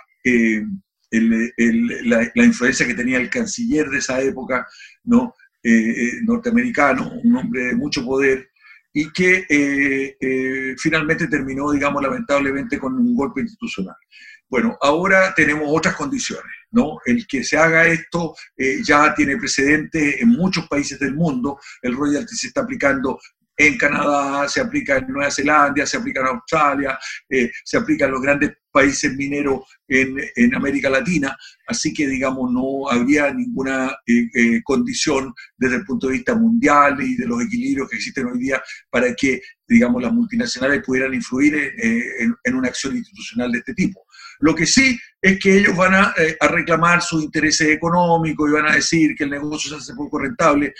la, 1.12 2.32
influencia 2.36 2.88
que 2.88 2.93
tenía 2.93 3.17
el 3.17 3.30
canciller 3.30 3.88
de 3.89 3.99
esa 3.99 4.21
época, 4.21 4.67
¿no? 5.03 5.34
norteamericano, 6.23 7.12
un 7.23 7.36
hombre 7.36 7.65
de 7.65 7.75
mucho 7.75 8.06
poder, 8.06 8.49
y 8.99 9.12
que 9.12 9.45
finalmente 10.79 11.27
terminó, 11.27 11.71
digamos, 11.71 12.01
lamentablemente 12.01 12.79
con 12.79 12.93
un 12.93 13.15
golpe 13.15 13.41
institucional. 13.41 13.95
Bueno, 14.49 14.77
ahora 14.81 15.33
tenemos 15.36 15.67
otras 15.67 15.95
condiciones, 15.95 16.51
¿no? 16.71 16.99
El 17.05 17.27
que 17.27 17.43
se 17.43 17.57
haga 17.57 17.86
esto 17.86 18.33
eh, 18.55 18.77
ya 18.81 19.13
tiene 19.13 19.36
precedente 19.36 20.21
en 20.21 20.29
muchos 20.29 20.67
países 20.69 20.97
del 20.99 21.15
mundo. 21.15 21.60
El 21.81 21.95
royalty 21.95 22.33
se 22.33 22.47
está 22.47 22.62
aplicando 22.62 23.19
en 23.57 23.77
Canadá, 23.77 24.47
se 24.47 24.61
aplica 24.61 24.97
en 24.97 25.07
Nueva 25.07 25.31
Zelanda, 25.31 25.85
se 25.85 25.97
aplica 25.97 26.21
en 26.21 26.27
Australia, 26.27 26.99
eh, 27.29 27.51
se 27.63 27.77
aplica 27.77 28.05
en 28.05 28.11
los 28.11 28.21
grandes 28.21 28.51
países 28.71 29.13
mineros 29.15 29.61
en, 29.87 30.53
América 30.53 30.89
Latina, 30.89 31.35
así 31.67 31.91
que 31.93 32.07
digamos 32.07 32.51
no 32.51 32.87
habría 32.89 33.33
ninguna 33.33 33.97
eh, 34.05 34.61
condición 34.63 35.33
desde 35.57 35.77
el 35.77 35.85
punto 35.85 36.07
de 36.07 36.13
vista 36.13 36.35
mundial 36.35 37.01
y 37.01 37.15
de 37.15 37.25
los 37.25 37.41
equilibrios 37.41 37.89
que 37.89 37.95
existen 37.95 38.27
hoy 38.27 38.37
día 38.37 38.61
para 38.91 39.15
que 39.15 39.41
digamos 39.67 40.03
las 40.03 40.13
multinacionales 40.13 40.83
pudieran 40.85 41.13
influir 41.13 41.73
en 41.75 42.55
una 42.55 42.67
acción 42.67 42.95
institucional 42.95 43.51
de 43.51 43.59
este 43.59 43.73
tipo. 43.73 44.07
Lo 44.39 44.55
que 44.55 44.65
sí 44.65 44.99
es 45.21 45.39
que 45.39 45.57
ellos 45.57 45.75
van 45.75 46.13
eh, 46.17 46.37
a, 46.39 46.47
reclamar 46.47 47.01
sus 47.01 47.23
intereses 47.23 47.69
económicos 47.69 48.49
y 48.49 48.53
van 48.53 48.67
a 48.67 48.75
decir 48.75 49.15
que 49.15 49.23
el 49.23 49.31
negocio 49.31 49.71
se 49.71 49.77
hace 49.77 49.95
poco 49.95 50.19
rentable, 50.19 50.73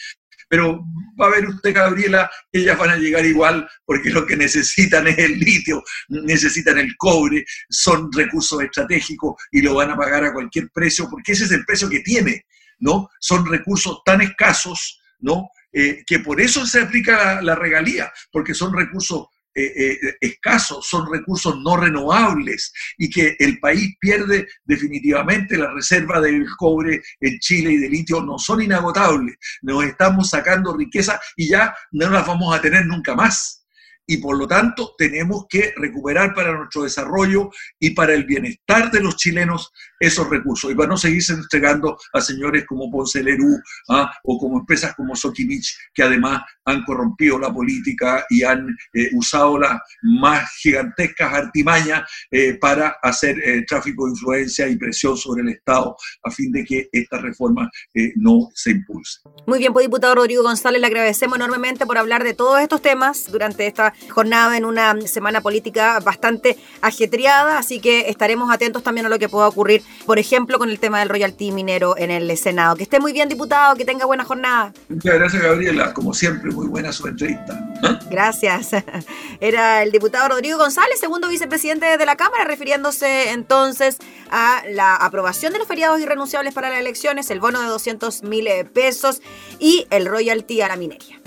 pero 0.48 0.84
va 1.20 1.28
a 1.28 1.32
ver 1.32 1.48
usted, 1.48 1.74
Gabriela, 1.74 2.30
ellas 2.52 2.78
van 2.78 2.92
a 2.92 2.98
llegar 2.98 3.26
igual 3.26 3.68
porque 3.86 4.10
lo 4.10 4.26
que 4.26 4.38
necesitan 4.38 5.08
es 5.08 5.18
el 5.18 5.40
litio, 5.40 5.84
necesitan 6.10 6.78
el 6.78 6.96
cobre, 6.98 7.46
son 7.70 8.12
recursos 8.12 8.62
estratégicos 8.62 9.36
y 9.52 9.62
lo 9.62 9.76
van 9.76 9.92
a 9.92 9.98
pagar 9.98 10.24
a 10.24 10.34
cualquier 10.34 10.70
precio 10.74 11.08
porque 11.10 11.34
ese 11.34 11.46
es 11.46 11.52
el 11.52 11.66
precio 11.66 11.90
que 11.90 12.00
tiene, 12.00 12.46
¿no? 12.80 13.10
Son 13.20 13.46
recursos 13.46 14.02
tan 14.06 14.22
escasos, 14.22 15.02
¿no? 15.20 15.50
Eh, 15.74 16.04
que 16.06 16.20
por 16.20 16.40
eso 16.40 16.66
se 16.66 16.82
aplica 16.82 17.36
la, 17.36 17.42
la 17.42 17.56
regalía, 17.56 18.12
porque 18.32 18.54
son 18.54 18.76
recursos 18.76 19.28
eh, 19.60 19.92
eh, 20.04 20.18
escasos, 20.22 20.88
son 20.88 21.12
recursos 21.12 21.60
no 21.62 21.78
renovables 21.78 22.72
y 22.98 23.10
que 23.10 23.36
el 23.40 23.60
país 23.60 23.96
pierde 24.00 24.48
definitivamente 24.66 25.58
la 25.58 25.74
reserva 25.74 26.22
del 26.22 26.46
cobre 26.58 27.02
en 27.22 27.40
Chile 27.40 27.72
y 27.72 27.78
de 27.78 27.90
litio 27.90 28.22
no 28.22 28.38
son 28.38 28.62
inagotables. 28.62 29.36
Nos 29.64 29.84
estamos 29.84 30.30
sacando 30.30 30.78
riqueza 30.78 31.20
y 31.36 31.50
ya 31.50 31.76
no 31.92 32.08
las 32.10 32.28
vamos 32.28 32.56
a 32.56 32.62
tener 32.62 32.86
nunca 32.86 33.16
más 33.16 33.67
y 34.08 34.18
por 34.18 34.38
lo 34.38 34.48
tanto 34.48 34.96
tenemos 34.98 35.46
que 35.50 35.74
recuperar 35.76 36.34
para 36.34 36.58
nuestro 36.58 36.84
desarrollo 36.84 37.52
y 37.78 37.92
para 37.92 38.14
el 38.14 38.24
bienestar 38.24 38.90
de 38.90 39.02
los 39.02 39.18
chilenos 39.18 39.72
esos 40.00 40.30
recursos 40.30 40.72
y 40.72 40.76
para 40.76 40.90
no 40.90 40.98
seguirse 40.98 41.34
entregando 41.34 41.98
a 42.14 42.22
señores 42.22 42.66
como 42.66 42.90
Ponce 42.90 43.22
Lerú 43.22 43.60
¿ah? 43.90 44.12
o 44.24 44.40
como 44.40 44.60
empresas 44.60 44.96
como 44.96 45.16
Sokimich 45.16 45.78
que 45.94 46.04
además 46.04 46.42
han 46.66 46.84
corrompido 46.84 47.40
la 47.40 47.52
política 47.54 48.26
y 48.30 48.44
han 48.44 48.68
eh, 48.94 49.10
usado 49.14 49.60
las 49.60 49.80
más 50.02 50.50
gigantescas 50.62 51.34
artimañas 51.34 52.10
eh, 52.32 52.56
para 52.56 52.98
hacer 53.02 53.38
eh, 53.40 53.66
tráfico 53.68 54.06
de 54.06 54.12
influencia 54.12 54.68
y 54.68 54.78
presión 54.78 55.18
sobre 55.18 55.42
el 55.42 55.50
Estado 55.50 55.96
a 56.24 56.32
fin 56.32 56.52
de 56.52 56.64
que 56.64 56.90
esta 56.92 57.18
reforma 57.20 57.70
no 58.16 58.50
se 58.54 58.72
impulse. 58.72 59.20
Muy 59.46 59.60
bien, 59.60 59.74
pues 59.74 59.86
diputado 59.86 60.16
Rodrigo 60.16 60.44
González, 60.44 60.80
le 60.80 60.88
agradecemos 60.88 61.38
enormemente 61.38 61.86
por 61.86 61.98
hablar 61.98 62.24
de 62.24 62.34
todos 62.34 62.60
estos 62.60 62.82
temas 62.82 63.32
durante 63.32 63.66
esta 63.66 63.94
jornada 64.10 64.58
en 64.58 64.66
una 64.66 65.00
semana 65.02 65.42
política 65.42 66.00
bastante 66.00 66.58
ajetreada, 66.82 67.58
así 67.58 67.80
que 67.80 68.10
estaremos 68.10 68.52
atentos 68.52 68.84
también 68.84 69.06
a 69.06 69.10
lo 69.10 69.20
que 69.20 69.30
pueda 69.30 69.48
ocurrir, 69.48 69.84
por 70.06 70.20
ejemplo, 70.20 70.58
con 70.58 70.70
el 70.70 70.80
tema 70.80 71.00
del 71.00 71.10
royalty 71.10 71.52
minero 71.52 71.98
en 71.98 72.12
el 72.12 72.36
Senado. 72.38 72.76
Que 72.76 72.84
esté 72.84 73.00
muy 73.00 73.14
bien, 73.14 73.30
diputado, 73.30 73.76
que 73.76 73.86
tenga 73.86 74.06
buena 74.06 74.24
jornada. 74.24 74.74
Muchas 74.90 75.14
gracias, 75.16 75.44
Gabriela. 75.44 75.94
Como 75.94 76.14
siempre, 76.14 76.52
muy 76.52 76.68
buena 76.68 76.92
su 76.92 77.08
entrevista. 77.08 77.54
¿eh? 77.84 78.00
Gracias. 78.10 78.72
Era 79.40 79.84
el 79.84 79.92
diputado 79.92 80.30
Rodrigo 80.30 80.58
González, 80.58 81.00
segundo 81.00 81.28
vicepresidente 81.28 81.98
de 81.98 82.06
la 82.06 82.16
Cámara, 82.16 82.44
refiriéndose 82.46 83.32
entonces 83.32 83.98
a 84.32 84.64
la 84.70 84.96
aprobación 84.96 85.54
de 85.54 85.60
los 85.60 85.68
feriados 85.68 86.00
irrenunciables 86.02 86.54
para 86.54 86.70
las 86.70 86.80
elecciones, 86.80 87.30
el 87.30 87.40
bono 87.40 87.62
de 87.62 87.68
200 87.68 88.24
mil 88.24 88.48
pesos 88.74 89.22
y 89.60 89.86
el 89.90 90.06
royalty 90.06 90.62
a 90.62 90.68
la 90.68 90.76
minería. 90.76 91.20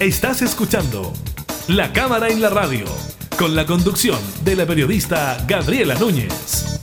Estás 0.00 0.40
escuchando 0.40 1.12
La 1.68 1.92
Cámara 1.92 2.28
en 2.30 2.40
la 2.40 2.48
Radio, 2.48 2.86
con 3.38 3.54
la 3.54 3.66
conducción 3.66 4.18
de 4.42 4.56
la 4.56 4.64
periodista 4.64 5.36
Gabriela 5.46 5.94
Núñez. 5.96 6.80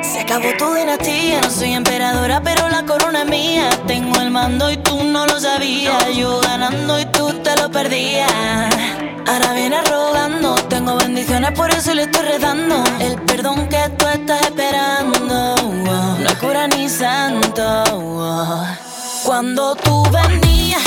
Se 0.00 0.20
acabó 0.20 0.48
tu 0.56 0.74
dinastía, 0.76 1.42
soy 1.50 1.74
emperadora, 1.74 2.40
pero 2.42 2.70
la 2.70 2.86
corona 2.86 3.24
es 3.24 3.28
mía. 3.28 3.68
Tengo 3.86 4.18
el 4.22 4.30
mando 4.30 4.70
y 4.70 4.78
tú 4.78 5.04
no 5.04 5.26
lo 5.26 5.38
sabías. 5.38 6.16
Yo 6.16 6.40
ganando 6.40 6.98
y 6.98 7.04
Ahora 7.78 9.52
viene 9.52 9.82
rogando, 9.82 10.54
tengo 10.54 10.96
bendiciones, 10.96 11.52
por 11.52 11.70
eso 11.70 11.92
le 11.92 12.04
estoy 12.04 12.22
redando. 12.22 12.82
El 13.00 13.20
perdón 13.20 13.68
que 13.68 13.90
tú 13.98 14.06
estás 14.06 14.40
esperando, 14.40 15.54
no 16.18 16.26
es 16.26 16.34
cura 16.36 16.68
ni 16.68 16.88
santo. 16.88 17.84
Cuando 19.26 19.74
tú 19.76 20.04
venías, 20.10 20.82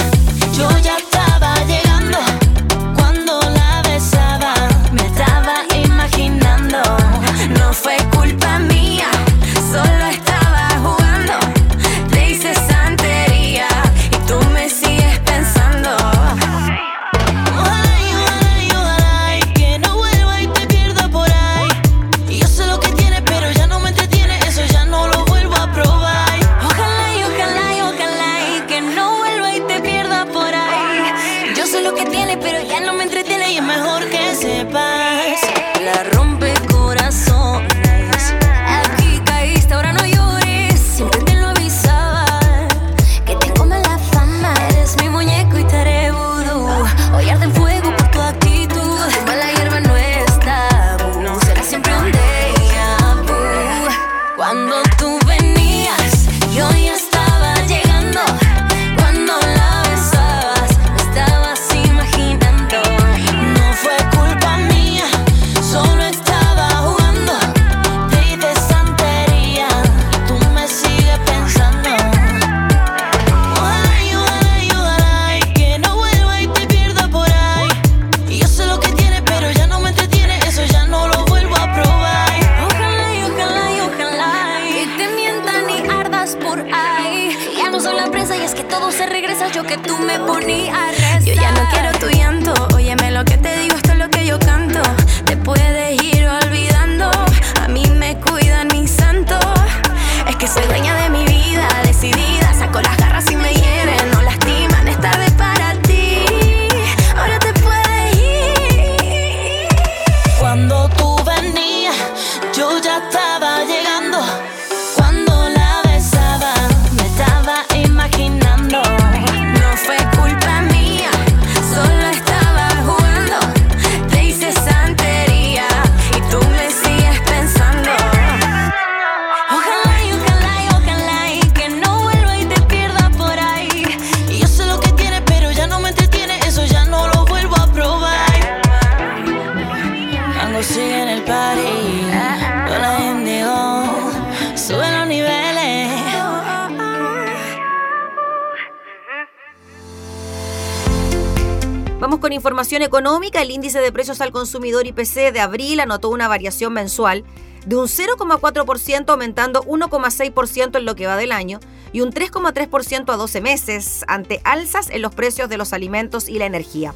económica. 152.82 153.42
El 153.42 153.52
índice 153.52 153.80
de 153.80 153.92
precios 153.92 154.22
al 154.22 154.32
consumidor 154.32 154.88
IPC 154.88 155.32
de 155.32 155.40
abril 155.40 155.80
anotó 155.80 156.10
una 156.10 156.28
variación 156.28 156.74
mensual 156.74 157.24
de 157.66 157.76
un 157.76 157.88
0,4% 157.88 159.10
aumentando 159.10 159.64
1,6% 159.64 160.78
en 160.78 160.86
lo 160.86 160.96
que 160.96 161.08
va 161.08 161.18
del 161.18 161.32
año 161.32 161.60
y 161.92 162.02
un 162.02 162.12
3,3% 162.12 163.14
a 163.14 163.16
12 163.18 163.42
meses 163.42 164.06
ante 164.08 164.42
alzas 164.44 164.90
en 164.90 165.02
los 165.02 165.14
precios 165.14 165.50
de 165.50 165.58
los 165.58 165.74
alimentos 165.74 166.30
y 166.30 166.40
la 166.40 166.46
energía. 166.46 166.94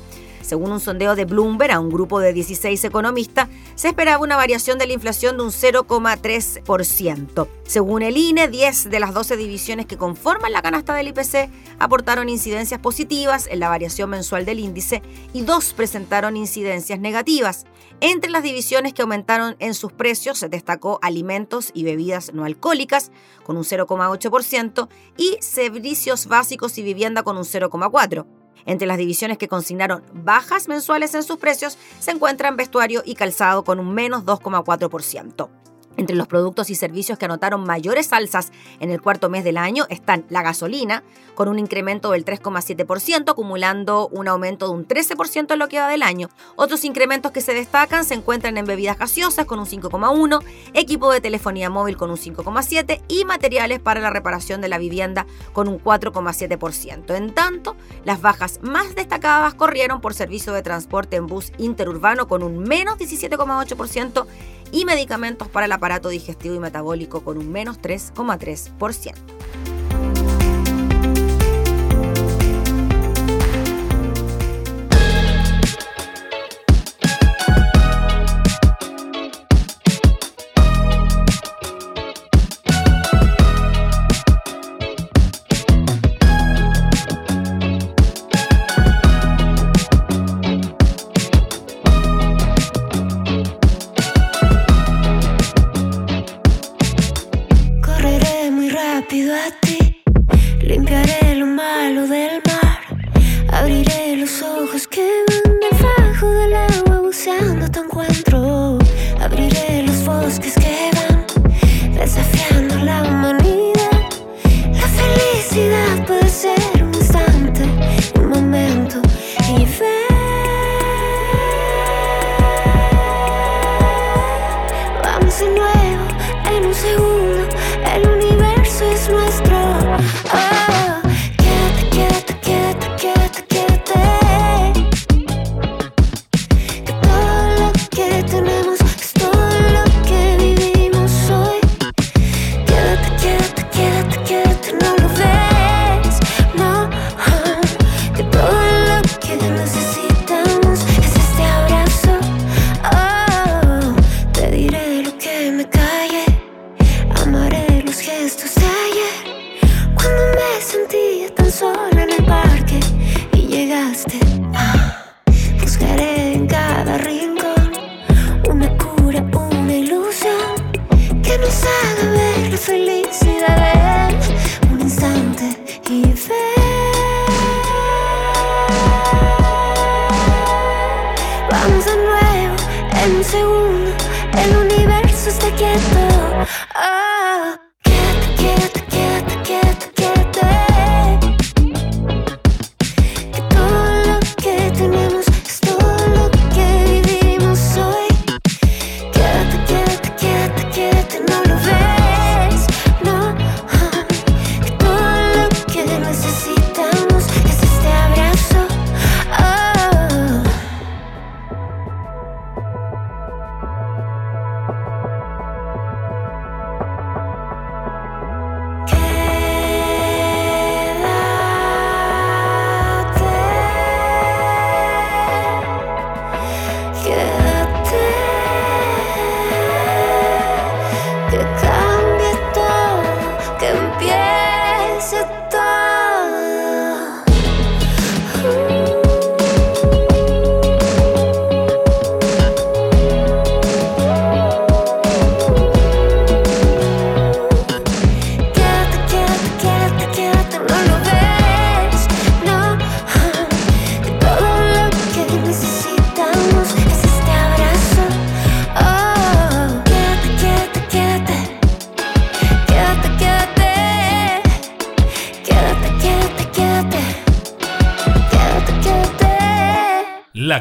Según 0.54 0.72
un 0.72 0.80
sondeo 0.80 1.16
de 1.16 1.26
Bloomberg 1.26 1.72
a 1.72 1.80
un 1.80 1.89
grupo 1.89 2.20
de 2.20 2.32
16 2.32 2.84
economistas, 2.84 3.49
se 3.74 3.88
esperaba 3.88 4.24
una 4.24 4.36
variación 4.36 4.78
de 4.78 4.86
la 4.86 4.93
inflación 4.93 5.36
de 5.36 5.41
un 5.41 5.49
0,3%. 5.49 7.47
Según 7.64 8.04
el 8.04 8.18
INE, 8.18 8.47
10 8.49 8.91
de 8.91 8.99
las 8.99 9.16
12 9.16 9.36
divisiones 9.36 9.88
que 9.88 9.97
conforman 9.97 10.51
la 10.51 10.62
canasta 10.62 10.93
del 10.93 11.08
IPC 11.08 11.49
aportaron 11.80 12.30
incidencias 12.30 12.80
positivas 12.80 13.47
en 13.49 13.62
la 13.62 13.70
variación 13.70 14.12
mensual 14.12 14.45
del 14.45 14.60
índice 14.60 15.01
y 15.34 15.41
dos 15.41 15.74
presentaron 15.74 16.38
incidencias 16.38 16.99
negativas. 16.99 17.66
Entre 17.99 18.30
las 18.30 18.43
divisiones 18.43 18.93
que 18.93 19.01
aumentaron 19.01 19.56
en 19.58 19.74
sus 19.74 19.91
precios 19.91 20.38
se 20.38 20.49
destacó 20.49 20.99
alimentos 21.01 21.72
y 21.74 21.84
bebidas 21.84 22.32
no 22.32 22.45
alcohólicas 22.45 23.12
con 23.43 23.58
un 23.58 23.64
0,8% 23.64 24.88
y 25.18 25.36
servicios 25.39 26.28
básicos 26.28 26.78
y 26.78 26.84
vivienda 26.84 27.24
con 27.24 27.38
un 27.38 27.43
0,4%. 27.43 28.43
Entre 28.66 28.88
las 28.88 28.97
divisiones 28.97 29.38
que 29.38 29.47
consignaron 29.47 30.03
bajas 30.14 30.68
mensuales 30.68 31.14
en 31.16 31.24
sus 31.24 31.38
precios 31.38 31.78
se 31.99 32.11
encuentran 32.11 32.57
vestuario 32.57 33.03
y 33.05 33.16
calzado 33.16 33.64
con 33.64 33.80
un 33.80 33.93
menos 33.93 34.26
2,4%. 34.26 35.62
Entre 35.96 36.16
los 36.16 36.28
productos 36.28 36.70
y 36.70 36.76
servicios 36.76 37.20
que 37.20 37.26
anotaron 37.26 37.64
mayores 37.66 38.14
alzas 38.14 38.52
en 38.80 38.89
el 38.89 39.02
cuarto 39.02 39.30
mes 39.30 39.44
del 39.44 39.58
año 39.58 39.86
están 39.89 40.26
la 40.30 40.41
gasolina, 40.41 41.04
con 41.36 41.48
un 41.48 41.60
incremento 41.60 42.12
del 42.12 42.26
3,7%, 42.26 43.30
acumulando 43.30 44.08
un 44.08 44.28
aumento 44.28 44.68
de 44.68 44.74
un 44.74 44.88
13% 44.88 45.54
en 45.54 45.60
lo 45.60 45.68
que 45.68 45.80
va 45.80 45.88
del 45.88 46.04
año. 46.04 46.30
Otros 46.56 46.84
incrementos 46.84 47.32
que 47.32 47.41
se 47.41 47.54
destacan 47.54 48.06
se 48.06 48.16
encuentran 48.16 48.58
en 48.58 48.66
bebidas 48.66 48.98
gaseosas 48.98 49.46
con 49.46 49.60
un 49.60 49.66
5,1%, 49.66 50.44
equipo 50.74 51.12
de 51.12 51.22
telefonía 51.22 51.70
móvil 51.70 51.98
con 51.98 52.10
un 52.10 52.18
5,7% 52.18 53.02
y 53.08 53.26
materiales 53.26 53.80
para 53.80 54.02
la 54.02 54.10
reparación 54.10 54.62
de 54.62 54.70
la 54.70 54.78
vivienda 54.78 55.28
con 55.54 55.68
un 55.68 55.80
4,7%. 55.80 57.16
En 57.16 57.34
tanto, 57.34 57.76
las 58.04 58.22
bajas 58.22 58.60
más 58.62 58.96
destacadas 58.96 59.54
corrieron 59.54 60.02
por 60.02 60.14
servicio 60.14 60.54
de 60.54 60.64
transporte 60.64 61.18
en 61.18 61.28
bus 61.28 61.52
interurbano 61.58 62.28
con 62.28 62.44
un 62.44 62.60
menos 62.60 62.98
17,8% 62.98 64.26
y 64.74 64.84
medicamentos 64.86 65.47
para 65.47 65.67
el 65.67 65.71
aparato 65.71 66.09
digestivo 66.09 66.55
y 66.55 66.59
metabólico 66.59 67.24
con 67.24 67.38
un 67.38 67.51
menos 67.51 67.80
3,3%. 67.80 69.13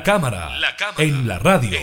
Cámara, 0.02 0.50
en, 0.98 1.28
la 1.28 1.38
radio. 1.38 1.78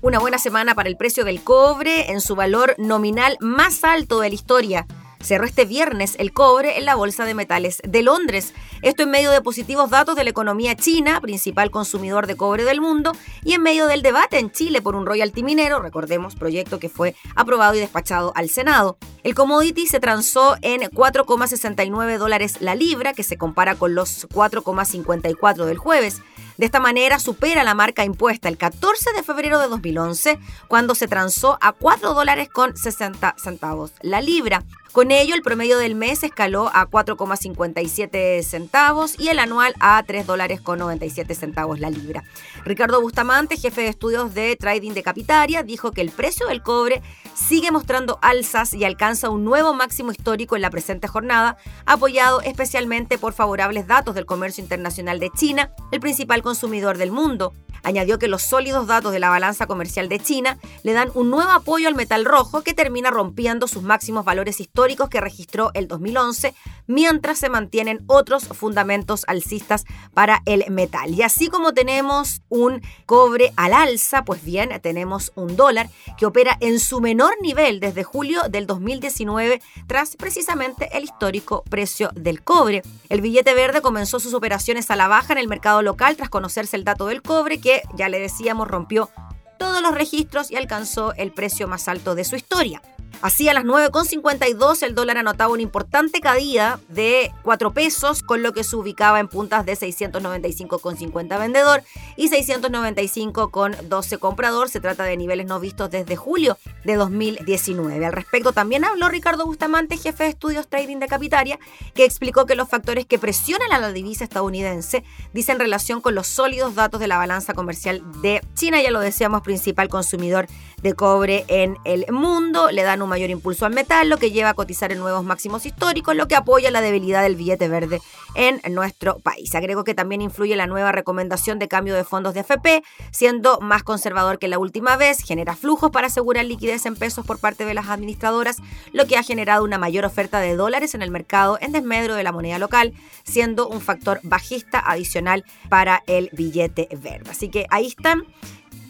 Una 0.00 0.18
buena 0.18 0.38
semana 0.38 0.74
para 0.74 0.88
el 0.88 0.96
precio 0.96 1.24
del 1.24 1.42
cobre 1.42 2.10
en 2.10 2.20
su 2.20 2.34
valor 2.34 2.74
nominal 2.78 3.36
más 3.40 3.84
alto 3.84 4.20
de 4.20 4.28
la 4.28 4.34
historia. 4.34 4.86
Cerró 5.26 5.44
este 5.44 5.64
viernes 5.64 6.14
el 6.18 6.32
cobre 6.32 6.78
en 6.78 6.84
la 6.84 6.94
Bolsa 6.94 7.24
de 7.24 7.34
Metales 7.34 7.82
de 7.82 8.02
Londres. 8.02 8.54
Esto 8.82 9.02
en 9.02 9.10
medio 9.10 9.30
de 9.32 9.40
positivos 9.40 9.90
datos 9.90 10.14
de 10.14 10.22
la 10.22 10.30
economía 10.30 10.76
china, 10.76 11.20
principal 11.20 11.70
consumidor 11.70 12.26
de 12.26 12.36
cobre 12.36 12.64
del 12.64 12.80
mundo, 12.80 13.12
y 13.44 13.54
en 13.54 13.62
medio 13.62 13.88
del 13.88 14.02
debate 14.02 14.38
en 14.38 14.52
Chile 14.52 14.80
por 14.80 14.94
un 14.94 15.04
royalty 15.04 15.42
minero, 15.42 15.80
recordemos, 15.80 16.36
proyecto 16.36 16.78
que 16.78 16.88
fue 16.88 17.16
aprobado 17.34 17.74
y 17.74 17.80
despachado 17.80 18.32
al 18.36 18.48
Senado. 18.48 18.98
El 19.24 19.34
commodity 19.34 19.88
se 19.88 19.98
transó 19.98 20.56
en 20.62 20.82
4,69 20.82 22.18
dólares 22.18 22.60
la 22.60 22.76
libra, 22.76 23.12
que 23.12 23.24
se 23.24 23.36
compara 23.36 23.74
con 23.74 23.96
los 23.96 24.28
4,54 24.28 25.64
del 25.64 25.78
jueves. 25.78 26.22
De 26.56 26.64
esta 26.64 26.80
manera 26.80 27.18
supera 27.18 27.64
la 27.64 27.74
marca 27.74 28.04
impuesta 28.04 28.48
el 28.48 28.56
14 28.56 29.12
de 29.12 29.22
febrero 29.22 29.58
de 29.58 29.68
2011, 29.68 30.38
cuando 30.68 30.94
se 30.94 31.06
transó 31.06 31.58
a 31.60 31.72
4 31.72 32.14
dólares 32.14 32.48
con 32.48 32.76
60 32.76 33.34
centavos 33.36 33.92
la 34.00 34.20
libra. 34.20 34.64
Con 34.92 35.10
ello, 35.20 35.34
el 35.34 35.42
promedio 35.42 35.78
del 35.78 35.94
mes 35.94 36.22
escaló 36.22 36.68
a 36.74 36.88
4,57 36.88 38.42
centavos 38.42 39.18
y 39.18 39.28
el 39.28 39.38
anual 39.38 39.74
a 39.80 40.02
3 40.06 40.26
dólares 40.26 40.60
con 40.60 40.78
97 40.78 41.34
centavos 41.34 41.80
la 41.80 41.90
libra. 41.90 42.24
Ricardo 42.64 43.00
Bustamante, 43.00 43.56
jefe 43.56 43.82
de 43.82 43.88
estudios 43.88 44.34
de 44.34 44.56
trading 44.56 44.92
de 44.92 45.02
Capitaria, 45.02 45.62
dijo 45.62 45.92
que 45.92 46.00
el 46.00 46.10
precio 46.10 46.46
del 46.48 46.62
cobre 46.62 47.02
sigue 47.36 47.70
mostrando 47.70 48.18
alzas 48.22 48.72
y 48.72 48.84
alcanza 48.84 49.30
un 49.30 49.44
nuevo 49.44 49.74
máximo 49.74 50.10
histórico 50.10 50.56
en 50.56 50.62
la 50.62 50.70
presente 50.70 51.06
jornada, 51.06 51.58
apoyado 51.84 52.40
especialmente 52.40 53.18
por 53.18 53.34
favorables 53.34 53.86
datos 53.86 54.14
del 54.14 54.26
comercio 54.26 54.62
internacional 54.62 55.20
de 55.20 55.30
China, 55.30 55.70
el 55.92 56.00
principal 56.00 56.42
consumidor 56.42 56.96
del 56.96 57.12
mundo. 57.12 57.52
Añadió 57.82 58.18
que 58.18 58.26
los 58.26 58.42
sólidos 58.42 58.88
datos 58.88 59.12
de 59.12 59.20
la 59.20 59.28
balanza 59.28 59.68
comercial 59.68 60.08
de 60.08 60.18
China 60.18 60.58
le 60.82 60.92
dan 60.92 61.10
un 61.14 61.30
nuevo 61.30 61.52
apoyo 61.52 61.86
al 61.86 61.94
metal 61.94 62.24
rojo 62.24 62.62
que 62.62 62.74
termina 62.74 63.10
rompiendo 63.10 63.68
sus 63.68 63.84
máximos 63.84 64.24
valores 64.24 64.58
históricos 64.58 65.08
que 65.08 65.20
registró 65.20 65.70
el 65.74 65.86
2011, 65.86 66.52
mientras 66.88 67.38
se 67.38 67.48
mantienen 67.48 68.02
otros 68.08 68.48
fundamentos 68.48 69.24
alcistas 69.28 69.84
para 70.14 70.42
el 70.46 70.64
metal. 70.68 71.10
Y 71.10 71.22
así 71.22 71.48
como 71.48 71.74
tenemos 71.74 72.42
un 72.48 72.82
cobre 73.04 73.52
al 73.56 73.72
alza, 73.72 74.24
pues 74.24 74.42
bien, 74.42 74.70
tenemos 74.82 75.30
un 75.36 75.54
dólar 75.54 75.88
que 76.18 76.26
opera 76.26 76.56
en 76.60 76.80
su 76.80 77.00
menor 77.00 77.25
nivel 77.40 77.80
desde 77.80 78.04
julio 78.04 78.42
del 78.48 78.66
2019 78.66 79.60
tras 79.86 80.16
precisamente 80.16 80.88
el 80.96 81.04
histórico 81.04 81.62
precio 81.68 82.10
del 82.14 82.42
cobre. 82.42 82.82
El 83.08 83.20
billete 83.20 83.54
verde 83.54 83.80
comenzó 83.80 84.20
sus 84.20 84.34
operaciones 84.34 84.90
a 84.90 84.96
la 84.96 85.08
baja 85.08 85.32
en 85.32 85.38
el 85.38 85.48
mercado 85.48 85.82
local 85.82 86.16
tras 86.16 86.28
conocerse 86.28 86.76
el 86.76 86.84
dato 86.84 87.06
del 87.06 87.22
cobre 87.22 87.60
que, 87.60 87.82
ya 87.94 88.08
le 88.08 88.18
decíamos, 88.18 88.68
rompió 88.68 89.10
todos 89.58 89.82
los 89.82 89.94
registros 89.94 90.50
y 90.50 90.56
alcanzó 90.56 91.14
el 91.14 91.32
precio 91.32 91.68
más 91.68 91.88
alto 91.88 92.14
de 92.14 92.24
su 92.24 92.36
historia. 92.36 92.82
Así 93.22 93.48
a 93.48 93.54
las 93.54 93.64
9,52 93.64 94.82
el 94.82 94.94
dólar 94.94 95.18
anotaba 95.18 95.52
una 95.52 95.62
importante 95.62 96.20
caída 96.20 96.78
de 96.88 97.32
4 97.42 97.72
pesos, 97.72 98.22
con 98.22 98.42
lo 98.42 98.52
que 98.52 98.62
se 98.62 98.76
ubicaba 98.76 99.20
en 99.20 99.28
puntas 99.28 99.64
de 99.64 99.72
695,50 99.72 101.38
vendedor 101.38 101.82
y 102.16 102.28
695,12 102.28 104.18
comprador. 104.18 104.68
Se 104.68 104.80
trata 104.80 105.04
de 105.04 105.16
niveles 105.16 105.46
no 105.46 105.58
vistos 105.60 105.90
desde 105.90 106.16
julio 106.16 106.58
de 106.84 106.96
2019. 106.96 108.04
Al 108.04 108.12
respecto 108.12 108.52
también 108.52 108.84
habló 108.84 109.08
Ricardo 109.08 109.46
Bustamante, 109.46 109.96
jefe 109.96 110.24
de 110.24 110.30
estudios 110.30 110.68
trading 110.68 110.98
de 110.98 111.08
Capitaria, 111.08 111.58
que 111.94 112.04
explicó 112.04 112.46
que 112.46 112.54
los 112.54 112.68
factores 112.68 113.06
que 113.06 113.18
presionan 113.18 113.72
a 113.72 113.78
la 113.78 113.92
divisa 113.92 114.24
estadounidense 114.24 115.04
dicen 115.32 115.58
relación 115.58 116.00
con 116.00 116.14
los 116.14 116.26
sólidos 116.26 116.74
datos 116.74 117.00
de 117.00 117.08
la 117.08 117.16
balanza 117.16 117.54
comercial 117.54 118.02
de 118.20 118.42
China, 118.54 118.82
ya 118.82 118.90
lo 118.90 119.00
decíamos, 119.00 119.42
principal 119.42 119.88
consumidor 119.88 120.46
de 120.82 120.94
cobre 120.94 121.44
en 121.48 121.78
el 121.84 122.06
mundo. 122.12 122.70
Le 122.70 122.82
dan 122.82 123.02
mayor 123.06 123.30
impulso 123.30 123.66
al 123.66 123.72
metal, 123.72 124.08
lo 124.08 124.18
que 124.18 124.30
lleva 124.30 124.50
a 124.50 124.54
cotizar 124.54 124.92
en 124.92 124.98
nuevos 124.98 125.24
máximos 125.24 125.66
históricos, 125.66 126.16
lo 126.16 126.28
que 126.28 126.34
apoya 126.34 126.70
la 126.70 126.80
debilidad 126.80 127.22
del 127.22 127.36
billete 127.36 127.68
verde 127.68 128.00
en 128.34 128.60
nuestro 128.74 129.18
país. 129.18 129.54
Agrego 129.54 129.84
que 129.84 129.94
también 129.94 130.20
influye 130.20 130.56
la 130.56 130.66
nueva 130.66 130.92
recomendación 130.92 131.58
de 131.58 131.68
cambio 131.68 131.94
de 131.94 132.04
fondos 132.04 132.34
de 132.34 132.40
FP, 132.40 132.82
siendo 133.10 133.58
más 133.60 133.82
conservador 133.82 134.38
que 134.38 134.48
la 134.48 134.58
última 134.58 134.96
vez, 134.96 135.22
genera 135.22 135.56
flujos 135.56 135.90
para 135.90 136.08
asegurar 136.08 136.44
liquidez 136.44 136.86
en 136.86 136.96
pesos 136.96 137.26
por 137.26 137.38
parte 137.38 137.64
de 137.64 137.74
las 137.74 137.88
administradoras, 137.88 138.58
lo 138.92 139.06
que 139.06 139.16
ha 139.16 139.22
generado 139.22 139.64
una 139.64 139.78
mayor 139.78 140.04
oferta 140.04 140.40
de 140.40 140.56
dólares 140.56 140.94
en 140.94 141.02
el 141.02 141.10
mercado 141.10 141.58
en 141.60 141.72
desmedro 141.72 142.14
de 142.14 142.22
la 142.22 142.32
moneda 142.32 142.58
local, 142.58 142.92
siendo 143.24 143.68
un 143.68 143.80
factor 143.80 144.20
bajista 144.22 144.78
adicional 144.78 145.44
para 145.68 146.02
el 146.06 146.30
billete 146.32 146.88
verde. 146.92 147.30
Así 147.30 147.48
que 147.48 147.66
ahí 147.70 147.86
están 147.86 148.24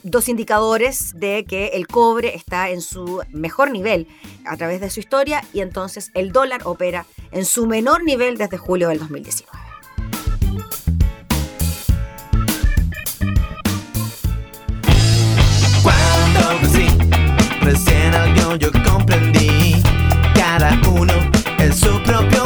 dos 0.09 0.29
indicadores 0.29 1.13
de 1.19 1.45
que 1.45 1.67
el 1.73 1.87
cobre 1.87 2.35
está 2.35 2.69
en 2.69 2.81
su 2.81 3.21
mejor 3.29 3.71
nivel 3.71 4.07
a 4.45 4.57
través 4.57 4.81
de 4.81 4.89
su 4.89 4.99
historia 4.99 5.43
y 5.53 5.61
entonces 5.61 6.11
el 6.13 6.31
dólar 6.31 6.61
opera 6.65 7.05
en 7.31 7.45
su 7.45 7.67
menor 7.67 8.03
nivel 8.03 8.37
desde 8.37 8.57
julio 8.57 8.89
del 8.89 8.99
2019. 8.99 9.51
Cuando 15.83 16.67
sí, 16.71 16.87
recién 17.61 18.13
yo 18.59 18.71
comprendí, 18.89 19.81
cada 20.33 20.79
uno 20.89 21.13
su 21.73 22.01
propio. 22.03 22.37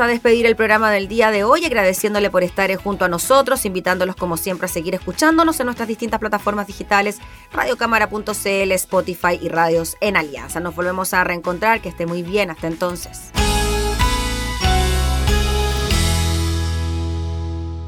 A 0.00 0.06
despedir 0.06 0.46
el 0.46 0.56
programa 0.56 0.90
del 0.90 1.08
día 1.08 1.30
de 1.30 1.44
hoy, 1.44 1.64
agradeciéndole 1.64 2.30
por 2.30 2.42
estar 2.42 2.74
junto 2.76 3.04
a 3.04 3.08
nosotros, 3.08 3.64
invitándolos 3.66 4.16
como 4.16 4.36
siempre 4.36 4.66
a 4.66 4.68
seguir 4.68 4.94
escuchándonos 4.94 5.58
en 5.60 5.66
nuestras 5.66 5.88
distintas 5.88 6.20
plataformas 6.20 6.66
digitales, 6.66 7.18
radiocámara.cl, 7.52 8.72
Spotify 8.72 9.38
y 9.40 9.48
radios 9.48 9.96
en 10.00 10.16
Alianza. 10.16 10.60
Nos 10.60 10.74
volvemos 10.74 11.12
a 11.14 11.24
reencontrar, 11.24 11.80
que 11.80 11.88
esté 11.88 12.06
muy 12.06 12.22
bien, 12.22 12.50
hasta 12.50 12.68
entonces. 12.68 13.32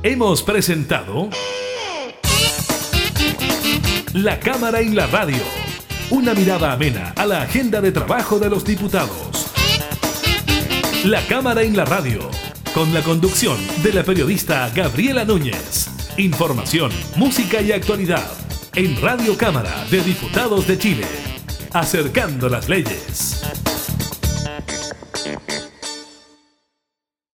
Hemos 0.02 0.42
presentado 0.42 1.30
La 4.12 4.38
Cámara 4.38 4.82
y 4.82 4.90
la 4.90 5.06
Radio, 5.06 5.42
una 6.10 6.34
mirada 6.34 6.72
amena 6.72 7.14
a 7.16 7.24
la 7.24 7.42
agenda 7.42 7.80
de 7.80 7.92
trabajo 7.92 8.38
de 8.38 8.50
los 8.50 8.64
diputados. 8.64 9.53
La 11.04 11.20
Cámara 11.26 11.60
en 11.62 11.76
la 11.76 11.84
Radio, 11.84 12.30
con 12.72 12.94
la 12.94 13.02
conducción 13.02 13.58
de 13.82 13.92
la 13.92 14.02
periodista 14.02 14.70
Gabriela 14.74 15.26
Núñez. 15.26 15.90
Información, 16.16 16.90
música 17.16 17.60
y 17.60 17.72
actualidad 17.72 18.26
en 18.74 18.98
Radio 19.02 19.36
Cámara 19.36 19.84
de 19.90 20.00
Diputados 20.00 20.66
de 20.66 20.78
Chile. 20.78 21.06
Acercando 21.74 22.48
las 22.48 22.70
leyes. 22.70 23.42